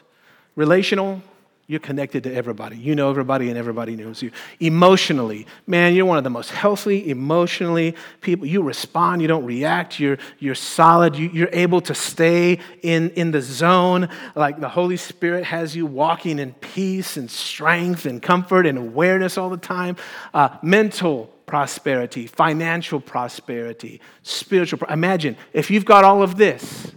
[0.54, 1.24] relational,
[1.68, 2.76] you're connected to everybody.
[2.76, 4.32] You know everybody, and everybody knows you.
[4.58, 8.46] Emotionally, man, you're one of the most healthy, emotionally people.
[8.46, 13.30] You respond, you don't react, you're, you're solid, you, are able to stay in, in
[13.30, 14.08] the zone.
[14.34, 19.38] Like the Holy Spirit has you walking in peace and strength and comfort and awareness
[19.38, 19.96] all the time.
[20.34, 24.80] Uh, mental prosperity, financial prosperity, spiritual.
[24.90, 26.90] Imagine if you've got all of this,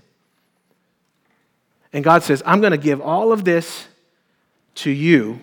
[1.93, 3.87] and God says, I'm going to give all of this
[4.75, 5.41] to you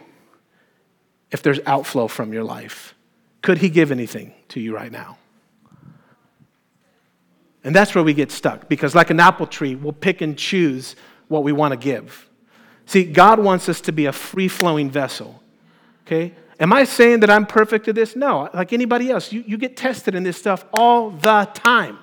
[1.30, 2.94] if there's outflow from your life?
[3.40, 5.18] Could He give anything to you right now?
[7.64, 10.96] And that's where we get stuck because, like an apple tree, we'll pick and choose
[11.28, 12.28] what we want to give.
[12.86, 15.40] See, God wants us to be a free flowing vessel.
[16.06, 16.34] Okay?
[16.58, 18.16] Am I saying that I'm perfect at this?
[18.16, 18.50] No.
[18.52, 21.98] Like anybody else, you, you get tested in this stuff all the time.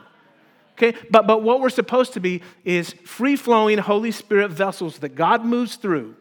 [0.74, 0.98] Okay?
[1.12, 5.46] But, but what we're supposed to be is free flowing Holy Spirit vessels that God
[5.46, 6.16] moves through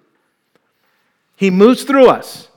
[1.38, 2.48] he moves through us.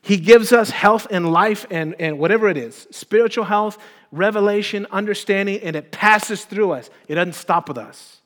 [0.00, 3.76] He gives us health and life and, and whatever it is spiritual health,
[4.10, 6.88] revelation, understanding, and it passes through us.
[7.08, 8.22] It doesn't stop with us,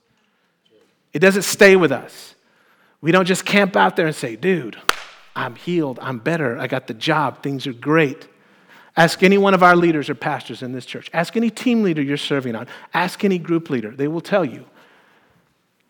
[1.12, 2.36] it doesn't stay with us.
[3.00, 4.78] We don't just camp out there and say, dude,
[5.34, 8.28] I'm healed, I'm better, I got the job, things are great.
[8.96, 11.10] Ask any one of our leaders or pastors in this church.
[11.12, 12.66] Ask any team leader you're serving on.
[12.94, 13.90] Ask any group leader.
[13.90, 14.64] They will tell you.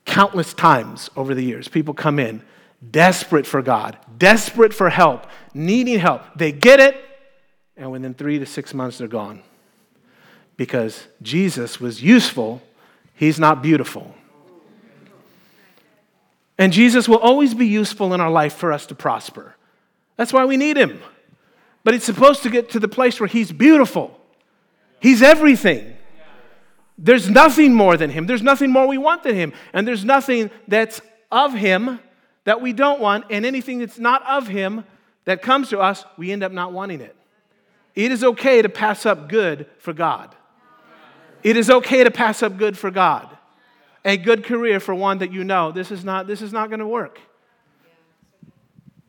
[0.07, 2.43] Countless times over the years, people come in
[2.91, 6.23] desperate for God, desperate for help, needing help.
[6.37, 6.97] They get it,
[7.77, 9.43] and within three to six months, they're gone.
[10.57, 12.63] Because Jesus was useful,
[13.15, 14.15] he's not beautiful.
[16.59, 19.55] And Jesus will always be useful in our life for us to prosper.
[20.17, 21.01] That's why we need him.
[21.85, 24.19] But it's supposed to get to the place where he's beautiful,
[25.01, 25.95] he's everything.
[26.99, 28.27] There's nothing more than him.
[28.27, 29.53] There's nothing more we want than him.
[29.75, 32.01] And there's nothing that's of him
[32.47, 34.85] that we don't want, and anything that's not of Him
[35.25, 37.15] that comes to us, we end up not wanting it.
[37.97, 40.35] It is okay to pass up good for God.
[41.43, 43.37] It is okay to pass up good for God.
[44.05, 46.79] A good career for one that you know this is not this is not going
[46.79, 47.19] to work.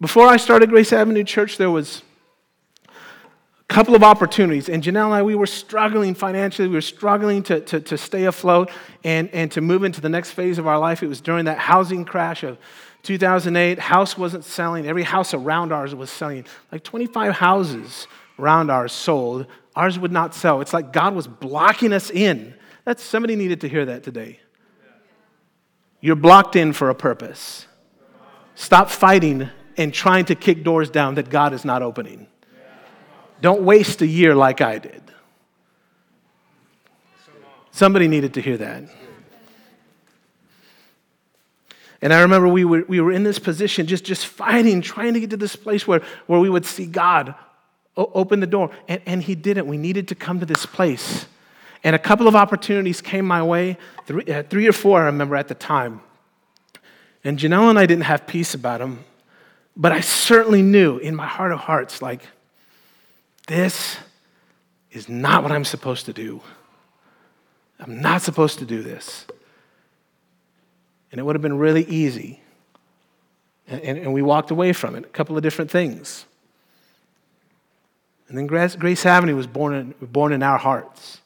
[0.02, 2.02] Before I started Grace Avenue Church, there was
[2.88, 6.68] a couple of opportunities, and Janelle and I we were struggling financially.
[6.68, 8.72] We were struggling to, to, to stay afloat
[9.04, 11.04] and, and to move into the next phase of our life.
[11.04, 12.58] It was during that housing crash of
[13.08, 14.86] 2008, house wasn't selling.
[14.86, 16.46] Every house around ours was selling.
[16.74, 18.06] Like 25 houses
[18.38, 19.48] around ours sold.
[19.78, 20.60] Ours would not sell.
[20.60, 22.54] It's like God was blocking us in.
[22.84, 24.42] That's somebody needed to hear that today.
[26.02, 27.66] You're blocked in for a purpose.
[28.56, 32.28] Stop fighting and trying to kick doors down that God is not opening.
[33.40, 35.02] Don't waste a year like I did.
[37.72, 38.84] Somebody needed to hear that.
[42.02, 45.20] And I remember we were, we were in this position, just, just fighting, trying to
[45.20, 47.34] get to this place where, where we would see God
[47.96, 48.70] open the door.
[48.88, 49.68] And, and He didn't.
[49.68, 51.26] We needed to come to this place.
[51.84, 55.36] And a couple of opportunities came my way, three, uh, three or four, I remember
[55.36, 56.02] at the time.
[57.24, 59.04] And Janelle and I didn't have peace about them,
[59.76, 62.22] but I certainly knew in my heart of hearts, like,
[63.48, 63.98] this
[64.92, 66.42] is not what I'm supposed to do.
[67.80, 69.26] I'm not supposed to do this.
[71.12, 72.42] And it would have been really easy.
[73.68, 76.26] And, and, and we walked away from it, a couple of different things.
[78.28, 81.20] And then Grace, Grace Avenue was born in, born in our hearts.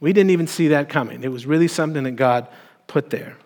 [0.00, 1.24] We didn't even see that coming.
[1.24, 2.48] It was really something that God
[2.86, 3.36] put there.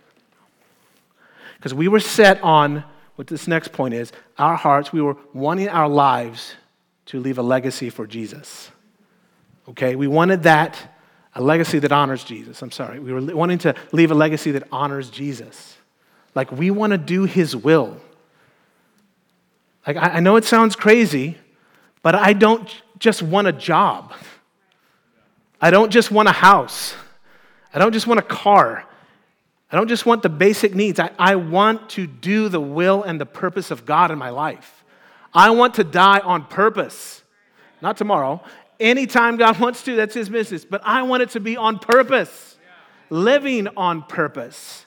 [1.56, 2.84] Because we were set on
[3.16, 6.54] what this next point is our hearts, we were wanting our lives
[7.06, 8.70] to leave a legacy for Jesus.
[9.68, 9.96] Okay?
[9.96, 10.91] We wanted that
[11.34, 12.60] a legacy that honors Jesus.
[12.62, 12.98] I'm sorry.
[12.98, 15.76] We were wanting to leave a legacy that honors Jesus.
[16.34, 17.96] Like we want to do his will.
[19.86, 21.36] Like I, know it sounds crazy,
[22.02, 24.12] but I don't just want a job.
[25.60, 26.94] I don't just want a house.
[27.74, 28.84] I don't just want a car.
[29.70, 31.00] I don't just want the basic needs.
[31.00, 34.84] I, I want to do the will and the purpose of God in my life.
[35.32, 37.22] I want to die on purpose.
[37.80, 38.42] Not tomorrow.
[38.82, 40.64] Anytime God wants to, that's his business.
[40.64, 42.58] But I want it to be on purpose,
[43.10, 44.86] living on purpose.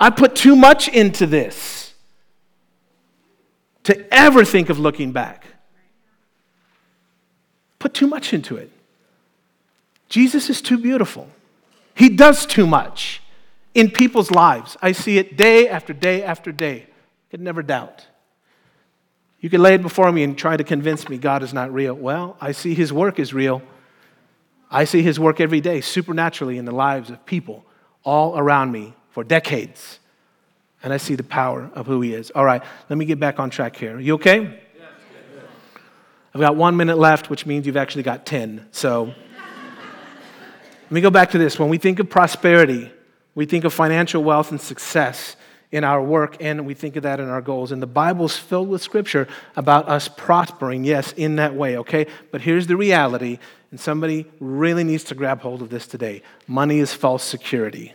[0.00, 1.92] I put too much into this
[3.84, 5.44] to ever think of looking back.
[7.78, 8.72] Put too much into it.
[10.08, 11.28] Jesus is too beautiful.
[11.94, 13.20] He does too much
[13.74, 14.78] in people's lives.
[14.80, 16.84] I see it day after day after day.
[16.84, 18.06] I could never doubt.
[19.46, 21.94] You can lay it before me and try to convince me God is not real.
[21.94, 23.62] Well, I see His work is real.
[24.72, 27.64] I see His work every day, supernaturally, in the lives of people
[28.02, 30.00] all around me for decades.
[30.82, 32.32] And I see the power of who He is.
[32.32, 34.00] All right, let me get back on track here.
[34.00, 34.58] You okay?
[36.34, 38.66] I've got one minute left, which means you've actually got 10.
[38.72, 41.56] So let me go back to this.
[41.56, 42.90] When we think of prosperity,
[43.36, 45.36] we think of financial wealth and success
[45.76, 47.70] in our work, and we think of that in our goals.
[47.70, 52.06] And the Bible's filled with scripture about us prospering, yes, in that way, okay?
[52.30, 53.38] But here's the reality,
[53.70, 57.92] and somebody really needs to grab hold of this today money is false security.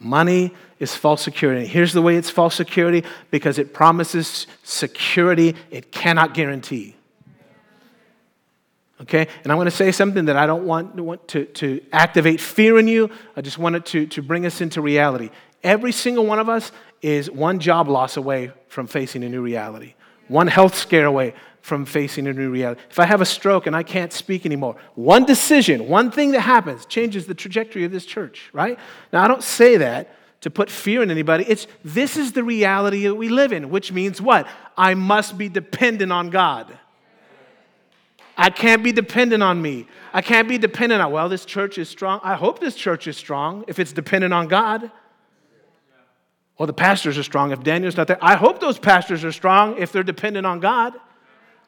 [0.00, 1.64] Money is false security.
[1.64, 6.95] Here's the way it's false security because it promises security it cannot guarantee.
[9.02, 9.28] Okay?
[9.42, 12.78] And I'm going to say something that I don't want, want to, to activate fear
[12.78, 13.10] in you.
[13.36, 15.30] I just wanted to, to bring us into reality.
[15.62, 19.94] Every single one of us is one job loss away from facing a new reality,
[20.28, 22.80] one health scare away from facing a new reality.
[22.88, 26.40] If I have a stroke and I can't speak anymore, one decision, one thing that
[26.40, 28.78] happens changes the trajectory of this church, right?
[29.12, 31.44] Now, I don't say that to put fear in anybody.
[31.48, 34.46] It's this is the reality that we live in, which means what?
[34.76, 36.78] I must be dependent on God.
[38.36, 39.86] I can't be dependent on me.
[40.12, 42.20] I can't be dependent on, well, this church is strong.
[42.22, 44.90] I hope this church is strong if it's dependent on God.
[46.58, 48.18] Well, the pastors are strong if Daniel's not there.
[48.22, 50.94] I hope those pastors are strong if they're dependent on God.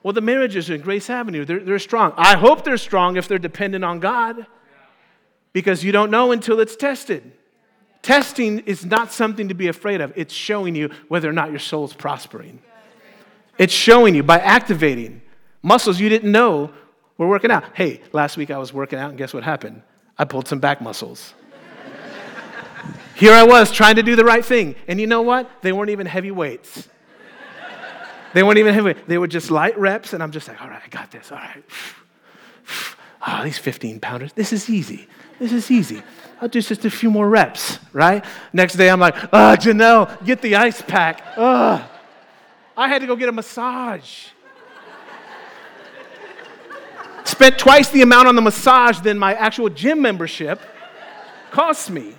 [0.03, 2.13] Well, the marriages in Grace Avenue, they're, they're strong.
[2.17, 4.47] I hope they're strong if they're dependent on God
[5.53, 7.33] because you don't know until it's tested.
[8.03, 11.59] Testing is not something to be afraid of, it's showing you whether or not your
[11.59, 12.61] soul is prospering.
[13.59, 15.21] It's showing you by activating
[15.63, 16.71] muscles you didn't know
[17.17, 17.65] were working out.
[17.75, 19.83] Hey, last week I was working out, and guess what happened?
[20.17, 21.35] I pulled some back muscles.
[23.15, 24.77] Here I was trying to do the right thing.
[24.87, 25.51] And you know what?
[25.63, 26.89] They weren't even heavy weights.
[28.33, 28.95] They weren't even heavy.
[29.07, 31.33] They were just light reps, and I'm just like, all right, I got this.
[31.33, 31.65] All right.
[33.27, 35.09] Oh, these 15 pounders, this is easy.
[35.39, 36.03] This is easy.
[36.41, 38.25] I'll do just a few more reps, right?
[38.53, 41.23] Next day, I'm like, oh, Janelle, get the ice pack.
[42.77, 44.27] I had to go get a massage.
[47.29, 50.63] Spent twice the amount on the massage than my actual gym membership
[51.51, 52.15] cost me.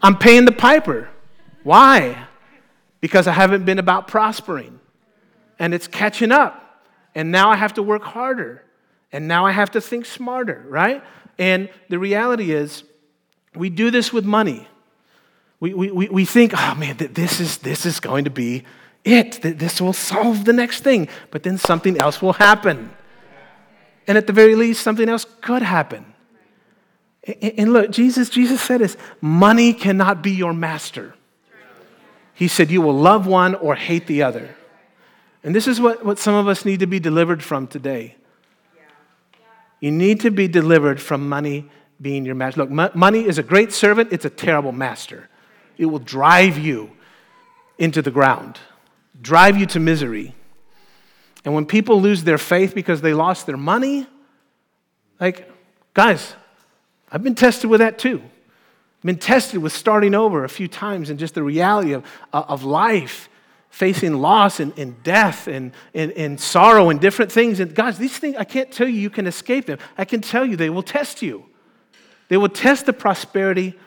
[0.00, 1.10] I'm paying the piper.
[1.64, 2.26] Why?
[3.02, 4.80] Because I haven't been about prospering.
[5.58, 6.82] And it's catching up.
[7.14, 8.64] And now I have to work harder.
[9.12, 11.04] And now I have to think smarter, right?
[11.38, 12.84] And the reality is,
[13.54, 14.66] we do this with money.
[15.60, 18.64] We, we, we think, oh man, this is, this is going to be
[19.04, 19.40] it.
[19.42, 21.08] This will solve the next thing.
[21.30, 22.90] But then something else will happen.
[24.06, 26.14] And at the very least, something else could happen.
[27.42, 31.14] And look, Jesus, Jesus said this money cannot be your master.
[32.32, 34.54] He said, You will love one or hate the other.
[35.42, 38.16] And this is what, what some of us need to be delivered from today.
[39.80, 42.64] You need to be delivered from money being your master.
[42.64, 45.28] Look, money is a great servant, it's a terrible master.
[45.76, 46.90] It will drive you
[47.78, 48.58] into the ground,
[49.20, 50.34] drive you to misery.
[51.44, 54.06] And when people lose their faith because they lost their money,
[55.20, 55.50] like,
[55.94, 56.34] guys,
[57.10, 58.20] I've been tested with that too.
[58.22, 62.44] I've been tested with starting over a few times and just the reality of, uh,
[62.48, 63.28] of life
[63.70, 67.60] facing loss and, and death and, and, and, sorrow and different things.
[67.60, 69.78] And guys, these things, I can't tell you you can escape them.
[69.96, 71.44] I can tell you they will test you.
[72.28, 73.78] They will test the prosperity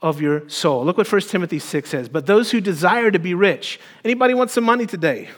[0.00, 0.84] of your soul.
[0.84, 2.08] Look what 1 Timothy 6 says.
[2.08, 5.28] But those who desire to be rich, anybody want some money today?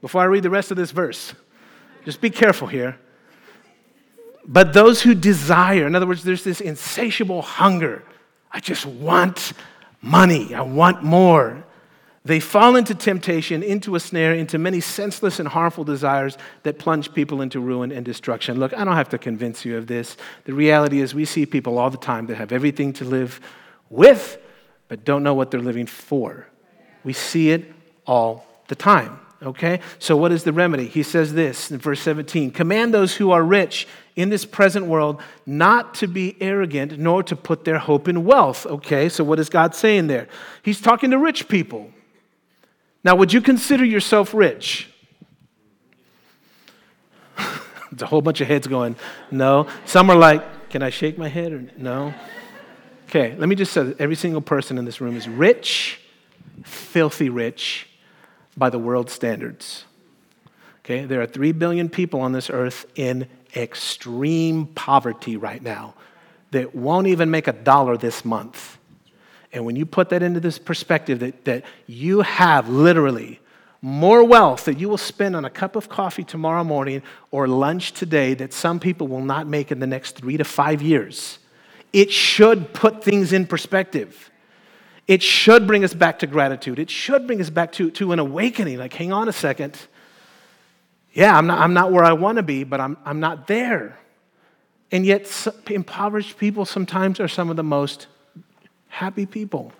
[0.00, 1.34] Before I read the rest of this verse,
[2.04, 2.98] just be careful here.
[4.46, 8.04] But those who desire, in other words, there's this insatiable hunger.
[8.50, 9.52] I just want
[10.00, 10.54] money.
[10.54, 11.64] I want more.
[12.24, 17.12] They fall into temptation, into a snare, into many senseless and harmful desires that plunge
[17.12, 18.58] people into ruin and destruction.
[18.58, 20.16] Look, I don't have to convince you of this.
[20.44, 23.40] The reality is, we see people all the time that have everything to live
[23.90, 24.38] with,
[24.88, 26.46] but don't know what they're living for.
[27.04, 27.72] We see it
[28.06, 29.20] all the time.
[29.42, 29.80] Okay?
[29.98, 30.86] So, what is the remedy?
[30.88, 33.86] He says this in verse 17 Command those who are rich
[34.16, 38.66] in this present world not to be arrogant, nor to put their hope in wealth.
[38.66, 39.08] Okay?
[39.08, 40.28] So, what is God saying there?
[40.62, 41.90] He's talking to rich people.
[43.04, 44.90] Now, would you consider yourself rich?
[47.36, 48.96] There's a whole bunch of heads going,
[49.30, 49.68] no.
[49.86, 52.12] Some are like, can I shake my head or no?
[53.08, 55.98] Okay, let me just say that every single person in this room is rich,
[56.62, 57.88] filthy rich
[58.54, 59.84] by the world standards.
[60.80, 65.94] Okay, there are 3 billion people on this earth in extreme poverty right now
[66.50, 68.76] that won't even make a dollar this month.
[69.54, 73.40] And when you put that into this perspective, that, that you have literally
[73.80, 77.92] more wealth that you will spend on a cup of coffee tomorrow morning or lunch
[77.92, 81.38] today that some people will not make in the next three to five years,
[81.92, 84.30] it should put things in perspective.
[85.06, 86.78] It should bring us back to gratitude.
[86.78, 88.78] It should bring us back to, to an awakening.
[88.78, 89.78] Like, hang on a second.
[91.12, 93.98] Yeah, I'm not, I'm not where I want to be, but I'm, I'm not there.
[94.92, 98.06] And yet, impoverished people sometimes are some of the most
[98.88, 99.72] happy people.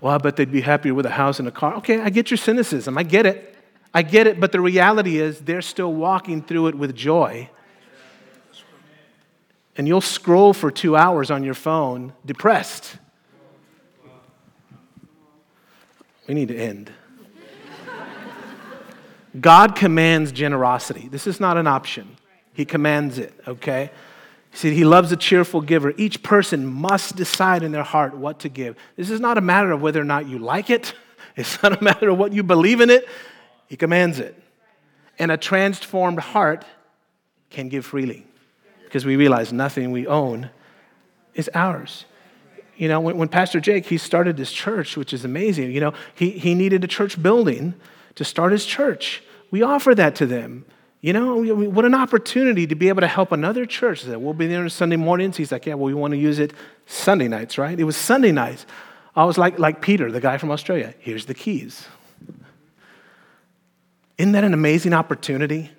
[0.00, 1.74] Well, I bet they'd be happier with a house and a car.
[1.76, 2.98] Okay, I get your cynicism.
[2.98, 3.56] I get it.
[3.92, 4.40] I get it.
[4.40, 7.48] But the reality is, they're still walking through it with joy.
[9.76, 12.96] And you'll scroll for two hours on your phone depressed.
[16.26, 16.90] We need to end.
[19.40, 21.08] God commands generosity.
[21.08, 22.16] This is not an option,
[22.52, 23.90] He commands it, okay?
[24.52, 25.92] See, he loves a cheerful giver.
[25.96, 28.76] Each person must decide in their heart what to give.
[28.94, 30.94] This is not a matter of whether or not you like it,
[31.36, 33.08] it's not a matter of what you believe in it.
[33.66, 34.40] He commands it.
[35.18, 36.64] And a transformed heart
[37.50, 38.26] can give freely
[38.94, 40.48] because we realize nothing we own
[41.34, 42.04] is ours.
[42.76, 45.94] You know, when, when Pastor Jake, he started this church, which is amazing, you know,
[46.14, 47.74] he, he needed a church building
[48.14, 49.20] to start his church.
[49.50, 50.64] We offer that to them.
[51.00, 54.04] You know, what an opportunity to be able to help another church.
[54.04, 55.36] That we'll be there on Sunday mornings.
[55.36, 56.52] He's like, yeah, well, we want to use it
[56.86, 57.76] Sunday nights, right?
[57.76, 58.64] It was Sunday nights.
[59.16, 60.94] I was like, like Peter, the guy from Australia.
[61.00, 61.84] Here's the keys.
[64.18, 65.72] Isn't that an amazing opportunity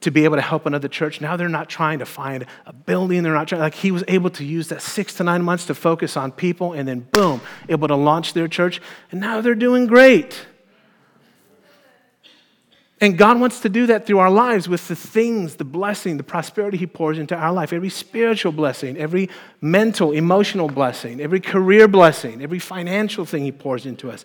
[0.00, 1.20] to be able to help another church?
[1.20, 3.22] Now they're not trying to find a building.
[3.22, 5.74] They're not trying, like he was able to use that six to nine months to
[5.74, 8.80] focus on people and then boom, able to launch their church.
[9.10, 10.46] And now they're doing great.
[13.00, 16.22] And God wants to do that through our lives with the things, the blessing, the
[16.22, 17.72] prosperity He pours into our life.
[17.72, 19.28] Every spiritual blessing, every
[19.60, 24.24] mental, emotional blessing, every career blessing, every financial thing He pours into us.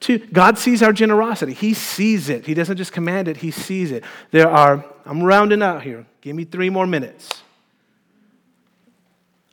[0.00, 1.52] Two, God sees our generosity.
[1.52, 2.46] He sees it.
[2.46, 4.02] He doesn't just command it, He sees it.
[4.30, 6.06] There are, I'm rounding out here.
[6.22, 7.42] Give me three more minutes.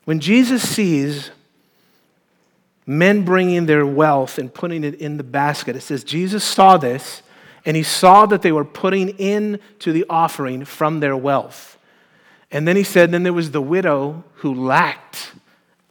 [0.06, 1.32] When Jesus sees
[2.86, 7.22] men bringing their wealth and putting it in the basket, it says Jesus saw this
[7.66, 11.78] and he saw that they were putting into the offering from their wealth.
[12.50, 15.34] And then he said, Then there was the widow who lacked,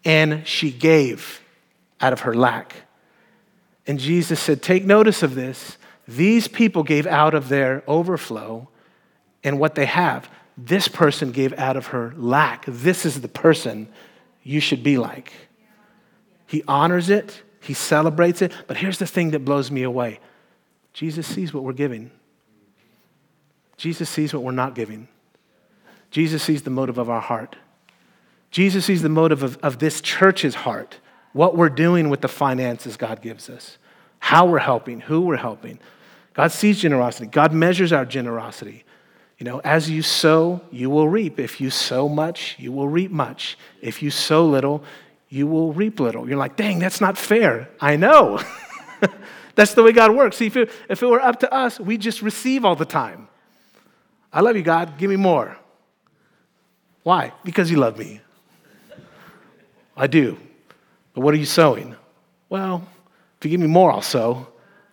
[0.02, 1.42] and she gave
[2.00, 2.85] out of her lack.
[3.86, 5.78] And Jesus said, Take notice of this.
[6.08, 8.68] These people gave out of their overflow
[9.42, 10.28] and what they have.
[10.56, 12.64] This person gave out of her lack.
[12.66, 13.88] This is the person
[14.42, 15.32] you should be like.
[16.46, 18.52] He honors it, he celebrates it.
[18.66, 20.20] But here's the thing that blows me away
[20.92, 22.10] Jesus sees what we're giving.
[23.76, 25.08] Jesus sees what we're not giving.
[26.10, 27.56] Jesus sees the motive of our heart.
[28.50, 30.98] Jesus sees the motive of, of this church's heart,
[31.36, 33.76] what we're doing with the finances God gives us,
[34.18, 35.78] how we're helping, who we're helping.
[36.32, 37.26] God sees generosity.
[37.26, 38.84] God measures our generosity.
[39.36, 41.38] You know, as you sow, you will reap.
[41.38, 43.58] If you sow much, you will reap much.
[43.82, 44.82] If you sow little,
[45.28, 46.26] you will reap little.
[46.26, 47.68] You're like, dang, that's not fair.
[47.80, 48.40] I know.
[49.56, 50.36] That's the way God works.
[50.36, 53.26] See, if it, if it were up to us, we just receive all the time.
[54.30, 54.98] I love you, God.
[54.98, 55.56] Give me more.
[57.04, 57.32] Why?
[57.42, 58.20] Because you love me.
[59.96, 60.38] I do.
[61.16, 61.96] But what are you sowing?
[62.50, 62.86] Well,
[63.38, 64.48] if you give me more, I'll sow.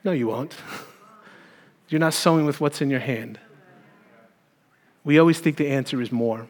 [0.05, 0.55] No, you won't.
[1.89, 3.37] You're not sowing with what's in your hand.
[5.03, 6.47] We always think the answer is more.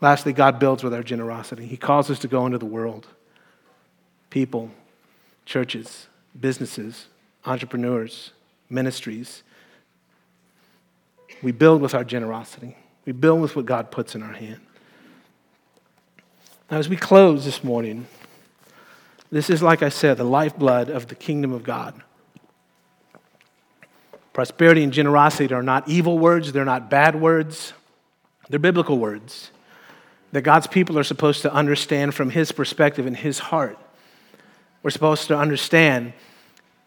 [0.00, 1.66] Lastly, God builds with our generosity.
[1.66, 3.06] He calls us to go into the world.
[4.30, 4.70] People,
[5.44, 6.06] churches,
[6.40, 7.08] businesses,
[7.44, 8.32] entrepreneurs,
[8.70, 9.42] ministries.
[11.42, 14.60] We build with our generosity, we build with what God puts in our hand.
[16.70, 18.06] Now, as we close this morning,
[19.30, 22.02] this is, like I said, the lifeblood of the kingdom of God.
[24.32, 27.72] Prosperity and generosity are not evil words, they're not bad words,
[28.48, 29.50] they're biblical words
[30.32, 33.78] that God's people are supposed to understand from His perspective and His heart.
[34.82, 36.12] We're supposed to understand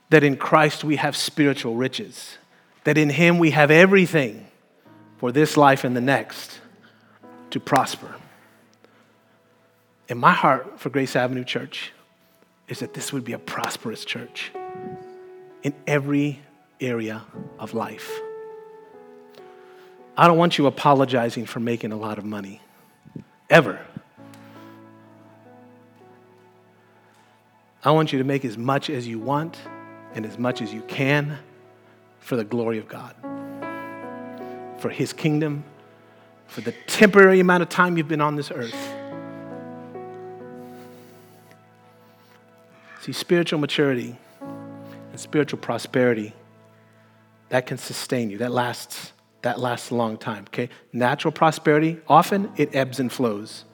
[0.10, 2.38] that in Christ we have spiritual riches,
[2.84, 4.48] that in Him we have everything
[5.18, 6.60] for this life and the next
[7.52, 8.16] to prosper.
[10.08, 11.92] In my heart for Grace Avenue Church
[12.74, 14.52] is that this would be a prosperous church
[15.62, 16.40] in every
[16.82, 17.22] area
[17.60, 18.12] of life.
[20.18, 22.62] I don't want you apologizing for making a lot of money,
[23.48, 23.80] ever.
[27.84, 29.56] I want you to make as much as you want
[30.16, 31.38] and as much as you can
[32.18, 33.16] for the glory of God,
[34.80, 35.64] for His kingdom,
[36.48, 39.03] for the temporary amount of time you've been on this earth.
[43.04, 46.34] See, spiritual maturity and spiritual prosperity,
[47.50, 48.38] that can sustain you.
[48.38, 50.70] That lasts, that lasts a long time, okay?
[50.94, 53.66] Natural prosperity, often it ebbs and flows.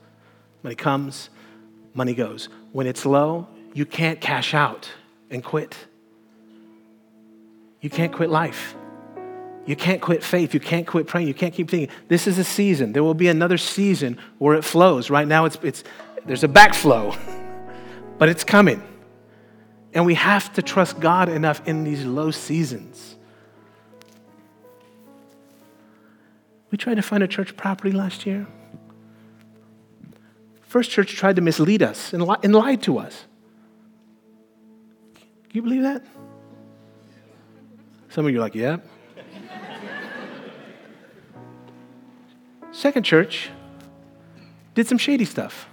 [0.64, 1.30] Money comes,
[1.94, 2.50] money goes.
[2.72, 4.90] When it's low, you can't cash out
[5.30, 5.78] and quit.
[7.82, 8.74] You can't quit life.
[9.68, 10.56] You can't quit faith.
[10.56, 11.28] You can't quit praying.
[11.28, 11.96] You can't keep thinking.
[12.08, 12.94] This is a season.
[12.94, 15.12] There will be another season where it flows.
[15.12, 15.84] Right now, it's, it's,
[16.26, 17.16] there's a backflow,
[18.18, 18.82] but it's coming.
[19.94, 23.16] And we have to trust God enough in these low seasons.
[26.72, 28.46] We tried to find a church property last year.
[30.62, 33.26] First Church tried to mislead us and, li- and lied to us.
[35.16, 35.24] Can
[35.54, 36.06] you believe that?
[38.10, 38.78] Some of you are like, yeah.
[42.72, 43.50] Second church
[44.76, 45.68] did some shady stuff.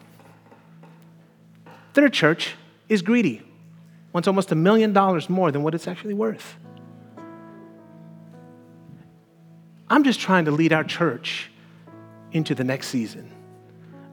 [1.93, 2.55] Third church
[2.89, 3.43] is greedy,
[4.17, 6.57] wants almost a million dollars more than what it's actually worth.
[9.91, 11.51] I'm just trying to lead our church
[12.33, 13.31] into the next season.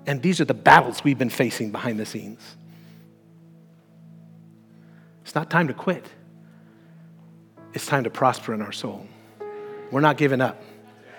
[0.05, 2.41] And these are the battles we've been facing behind the scenes.
[5.21, 6.05] It's not time to quit.
[7.73, 9.07] It's time to prosper in our soul.
[9.89, 10.61] We're not giving up.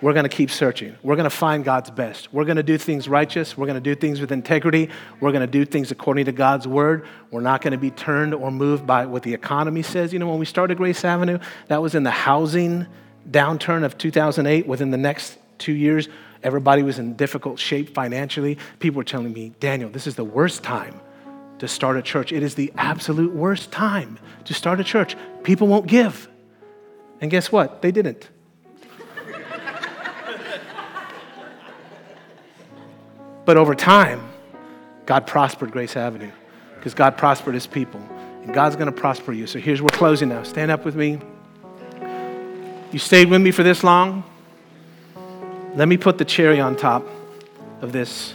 [0.01, 0.95] We're going to keep searching.
[1.03, 2.33] We're going to find God's best.
[2.33, 3.57] We're going to do things righteous.
[3.57, 4.89] We're going to do things with integrity.
[5.19, 7.05] We're going to do things according to God's word.
[7.31, 10.11] We're not going to be turned or moved by what the economy says.
[10.11, 12.87] You know, when we started Grace Avenue, that was in the housing
[13.29, 14.67] downturn of 2008.
[14.67, 16.09] Within the next two years,
[16.43, 18.57] everybody was in difficult shape financially.
[18.79, 20.99] People were telling me, Daniel, this is the worst time
[21.59, 22.31] to start a church.
[22.33, 25.15] It is the absolute worst time to start a church.
[25.43, 26.27] People won't give.
[27.21, 27.81] And guess what?
[27.81, 28.29] They didn't.
[33.45, 34.27] But over time,
[35.05, 36.31] God prospered Grace Avenue
[36.75, 38.01] because God prospered his people.
[38.43, 39.47] And God's going to prosper you.
[39.47, 40.43] So here's, we're closing now.
[40.43, 41.19] Stand up with me.
[42.91, 44.23] You stayed with me for this long?
[45.75, 47.05] Let me put the cherry on top
[47.81, 48.33] of this.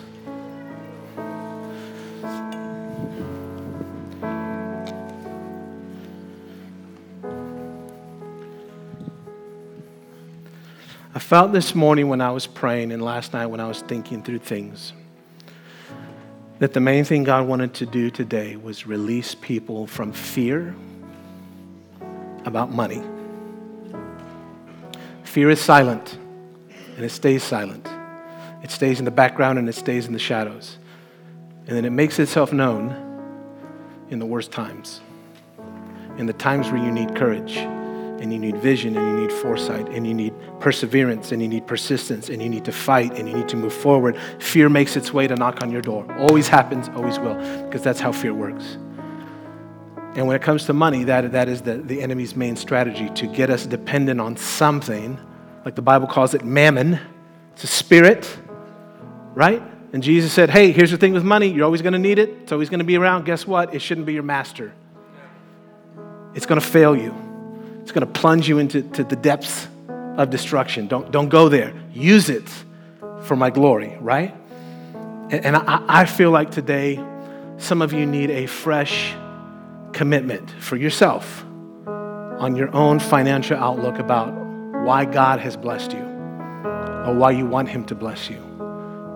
[11.13, 14.23] I felt this morning when I was praying and last night when I was thinking
[14.23, 14.93] through things
[16.61, 20.75] that the main thing God wanted to do today was release people from fear
[22.45, 23.03] about money.
[25.25, 26.19] Fear is silent
[26.97, 27.89] and it stays silent.
[28.63, 30.77] It stays in the background and it stays in the shadows.
[31.67, 32.91] And then it makes itself known
[34.11, 35.01] in the worst times,
[36.19, 37.57] in the times where you need courage
[38.21, 41.67] and you need vision and you need foresight and you need perseverance and you need
[41.67, 44.17] persistence and you need to fight and you need to move forward.
[44.39, 46.07] Fear makes its way to knock on your door.
[46.19, 48.77] Always happens, always will, because that's how fear works.
[50.17, 53.27] And when it comes to money, that, that is the, the enemy's main strategy to
[53.27, 55.19] get us dependent on something,
[55.65, 56.99] like the Bible calls it mammon.
[57.55, 58.39] It's a spirit,
[59.35, 59.63] right?
[59.93, 61.47] And Jesus said, Hey, here's the thing with money.
[61.47, 62.29] You're always going to need it.
[62.43, 63.25] It's always going to be around.
[63.25, 63.75] Guess what?
[63.75, 64.73] It shouldn't be your master.
[66.35, 67.30] It's going to fail you.
[67.83, 69.69] It's going to plunge you into to the depths
[70.17, 70.87] of destruction.
[70.87, 71.73] Don't, don't go there.
[71.93, 72.49] Use it
[73.23, 74.35] for my glory, right?
[74.95, 77.03] And, and I, I feel like today
[77.59, 79.15] some of you need a fresh
[79.93, 81.45] commitment for yourself
[81.87, 84.33] on your own financial outlook about
[84.85, 88.39] why God has blessed you or why you want Him to bless you,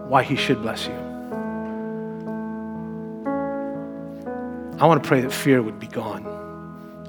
[0.08, 0.94] why He should bless you.
[4.78, 6.33] I want to pray that fear would be gone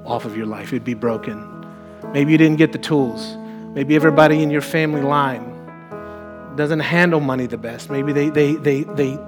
[0.06, 1.66] off of your life, it'd be broken.
[2.12, 3.36] Maybe you didn't get the tools.
[3.74, 5.52] Maybe everybody in your family line
[6.56, 7.90] doesn't handle money the best.
[7.90, 9.18] Maybe they, they, they, they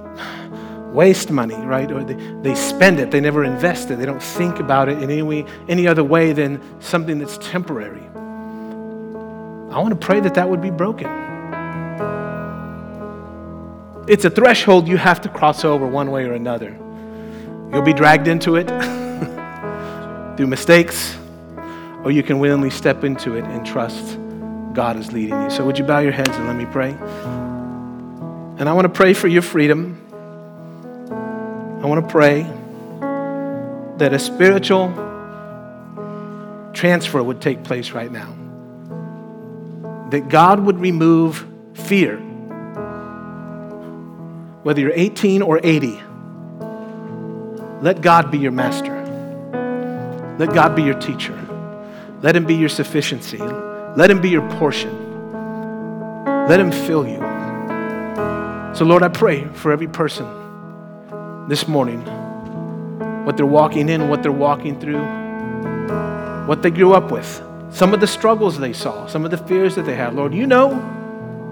[0.93, 1.91] waste money, right?
[1.93, 3.11] Or they, they spend it.
[3.11, 3.99] They never invest it.
[3.99, 8.03] They don't think about it in any, way, any other way than something that's temporary.
[9.71, 11.09] I want to pray that that would be broken.
[14.09, 16.71] It's a threshold you have to cross over one way or another.
[17.71, 18.67] You'll be dragged into it
[20.39, 21.17] through mistakes,
[22.05, 24.17] or you can willingly step into it and trust
[24.73, 25.51] God is leading you.
[25.51, 26.91] So, would you bow your heads and let me pray?
[28.61, 30.01] And I want to pray for your freedom.
[31.83, 32.45] I want to pray
[33.99, 34.93] that a spiritual
[36.73, 38.33] transfer would take place right now.
[40.11, 42.17] That God would remove fear.
[44.63, 46.01] Whether you're 18 or 80,
[47.83, 48.98] let God be your master.
[50.39, 51.37] Let God be your teacher.
[52.23, 53.39] Let Him be your sufficiency.
[53.39, 54.91] Let Him be your portion.
[56.49, 57.19] Let Him fill you.
[58.75, 60.27] So, Lord, I pray for every person
[61.49, 62.01] this morning
[63.25, 65.05] what they're walking in, what they're walking through,
[66.47, 69.75] what they grew up with, some of the struggles they saw, some of the fears
[69.75, 70.15] that they had.
[70.15, 70.71] Lord, you know,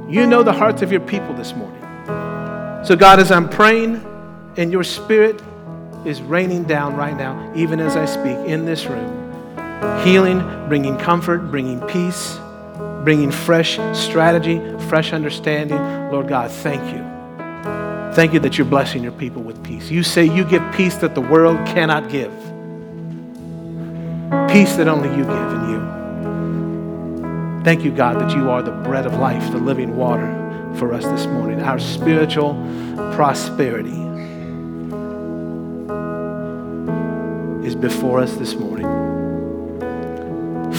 [0.08, 1.82] you know the hearts of your people this morning.
[2.84, 4.04] So, God, as I'm praying
[4.56, 5.42] in your spirit
[6.06, 9.34] is raining down right now, even as I speak in this room,
[10.04, 10.38] healing,
[10.68, 12.38] bringing comfort, bringing peace,
[13.02, 15.78] bringing fresh strategy, fresh understanding.
[16.12, 17.04] Lord God, thank you.
[18.14, 19.90] Thank you that you're blessing your people with peace.
[19.90, 22.32] You say you give peace that the world cannot give.
[24.48, 27.62] Peace that only you give in you.
[27.64, 30.32] Thank you, God, that you are the bread of life, the living water
[30.78, 32.54] for us this morning, our spiritual
[33.14, 34.05] prosperity
[37.66, 38.86] is before us this morning.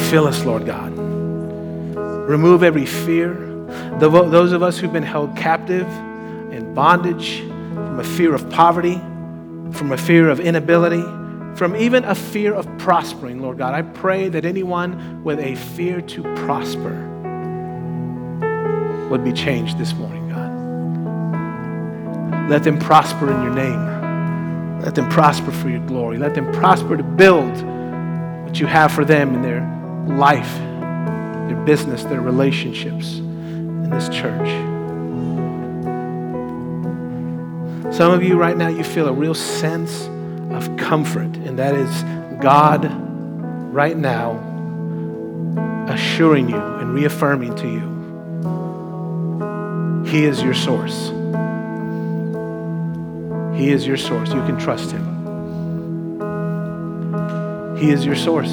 [0.10, 0.98] Fill us, Lord God.
[0.98, 3.34] Remove every fear.
[4.00, 5.86] Those of us who've been held captive
[6.54, 8.96] in bondage from a fear of poverty,
[9.74, 11.04] from a fear of inability,
[11.58, 16.00] from even a fear of prospering, Lord God, I pray that anyone with a fear
[16.00, 16.94] to prosper
[19.10, 20.52] would be changed this morning, God.
[22.50, 23.97] Let them prosper in your name.
[24.82, 26.18] Let them prosper for your glory.
[26.18, 27.52] Let them prosper to build
[28.46, 29.62] what you have for them in their
[30.18, 30.54] life,
[31.48, 34.48] their business, their relationships in this church.
[37.94, 40.08] Some of you right now, you feel a real sense
[40.52, 42.04] of comfort, and that is
[42.42, 42.86] God
[43.74, 44.44] right now
[45.90, 47.98] assuring you and reaffirming to you
[50.06, 51.12] He is your source.
[53.58, 54.30] He is your source.
[54.30, 55.18] You can trust Him.
[57.78, 58.52] He is your source.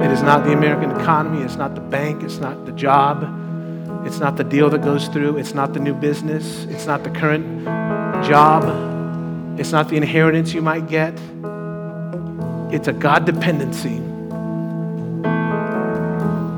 [0.00, 1.42] It is not the American economy.
[1.42, 2.22] It's not the bank.
[2.22, 3.22] It's not the job.
[4.06, 5.36] It's not the deal that goes through.
[5.36, 6.64] It's not the new business.
[6.64, 7.64] It's not the current
[8.24, 8.64] job.
[9.60, 11.12] It's not the inheritance you might get.
[12.72, 14.00] It's a God dependency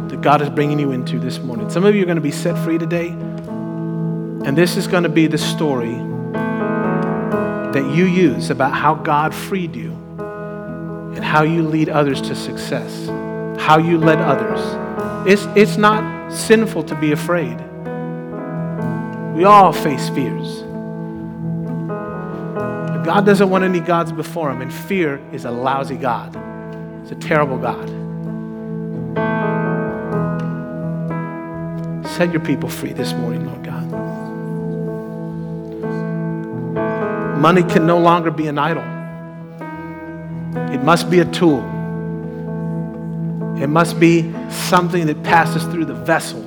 [0.08, 1.68] that God is bringing you into this morning.
[1.68, 3.14] Some of you are going to be set free today.
[4.46, 5.96] And this is going to be the story
[7.72, 9.92] that you use about how God freed you
[11.14, 13.10] and how you lead others to success
[13.66, 14.60] how you led others.
[15.26, 17.56] It's, it's not sinful to be afraid.
[19.34, 20.62] We all face fears.
[21.88, 26.36] But God doesn't want any gods before him, and fear is a lousy God.
[27.02, 27.88] It's a terrible God.
[32.06, 33.85] Set your people free this morning, Lord God.
[37.36, 38.84] Money can no longer be an idol.
[40.72, 41.60] It must be a tool.
[43.62, 46.42] It must be something that passes through the vessel.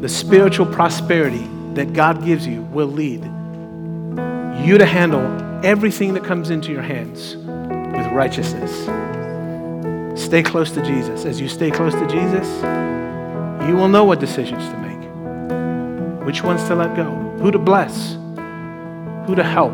[0.00, 3.24] The spiritual prosperity that God gives you will lead
[4.64, 5.24] you to handle
[5.64, 8.70] everything that comes into your hands with righteousness.
[10.20, 11.24] Stay close to Jesus.
[11.24, 12.46] As you stay close to Jesus,
[13.68, 18.16] you will know what decisions to make, which ones to let go, who to bless,
[19.28, 19.72] who to help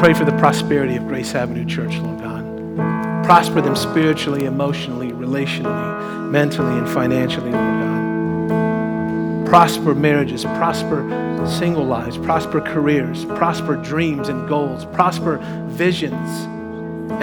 [0.00, 3.24] pray for the prosperity of Grace Avenue Church, Lord God.
[3.24, 9.46] Prosper them spiritually, emotionally, relationally, mentally, and financially, Lord God.
[9.46, 11.08] Prosper marriages, prosper
[11.48, 15.38] single lives, prosper careers, prosper dreams and goals, prosper
[15.68, 16.30] visions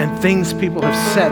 [0.00, 1.30] and things people have set,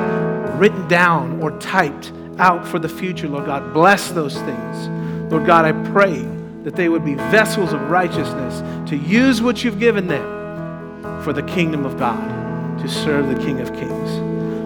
[0.58, 3.72] written down, or typed out for the future, Lord God.
[3.72, 4.88] Bless those things.
[5.32, 6.26] Lord God, I pray
[6.64, 11.42] that they would be vessels of righteousness to use what you've given them for the
[11.42, 14.18] kingdom of God, to serve the King of Kings.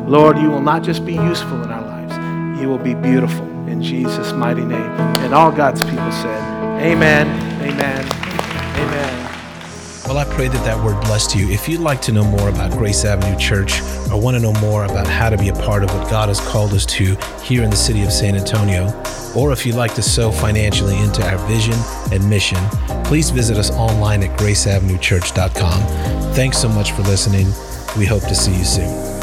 [0.08, 3.82] Lord, you will not just be useful in our lives, you will be beautiful in
[3.82, 4.90] Jesus' mighty name.
[5.20, 7.26] And all God's people said, Amen,
[7.62, 8.23] amen.
[10.14, 11.50] Well, I pray that that word blessed you.
[11.50, 13.80] If you'd like to know more about Grace Avenue Church
[14.12, 16.38] or want to know more about how to be a part of what God has
[16.38, 18.92] called us to here in the city of San Antonio,
[19.34, 21.74] or if you'd like to sow financially into our vision
[22.12, 22.58] and mission,
[23.02, 26.32] please visit us online at graceavenuechurch.com.
[26.32, 27.48] Thanks so much for listening.
[27.98, 29.13] We hope to see you soon.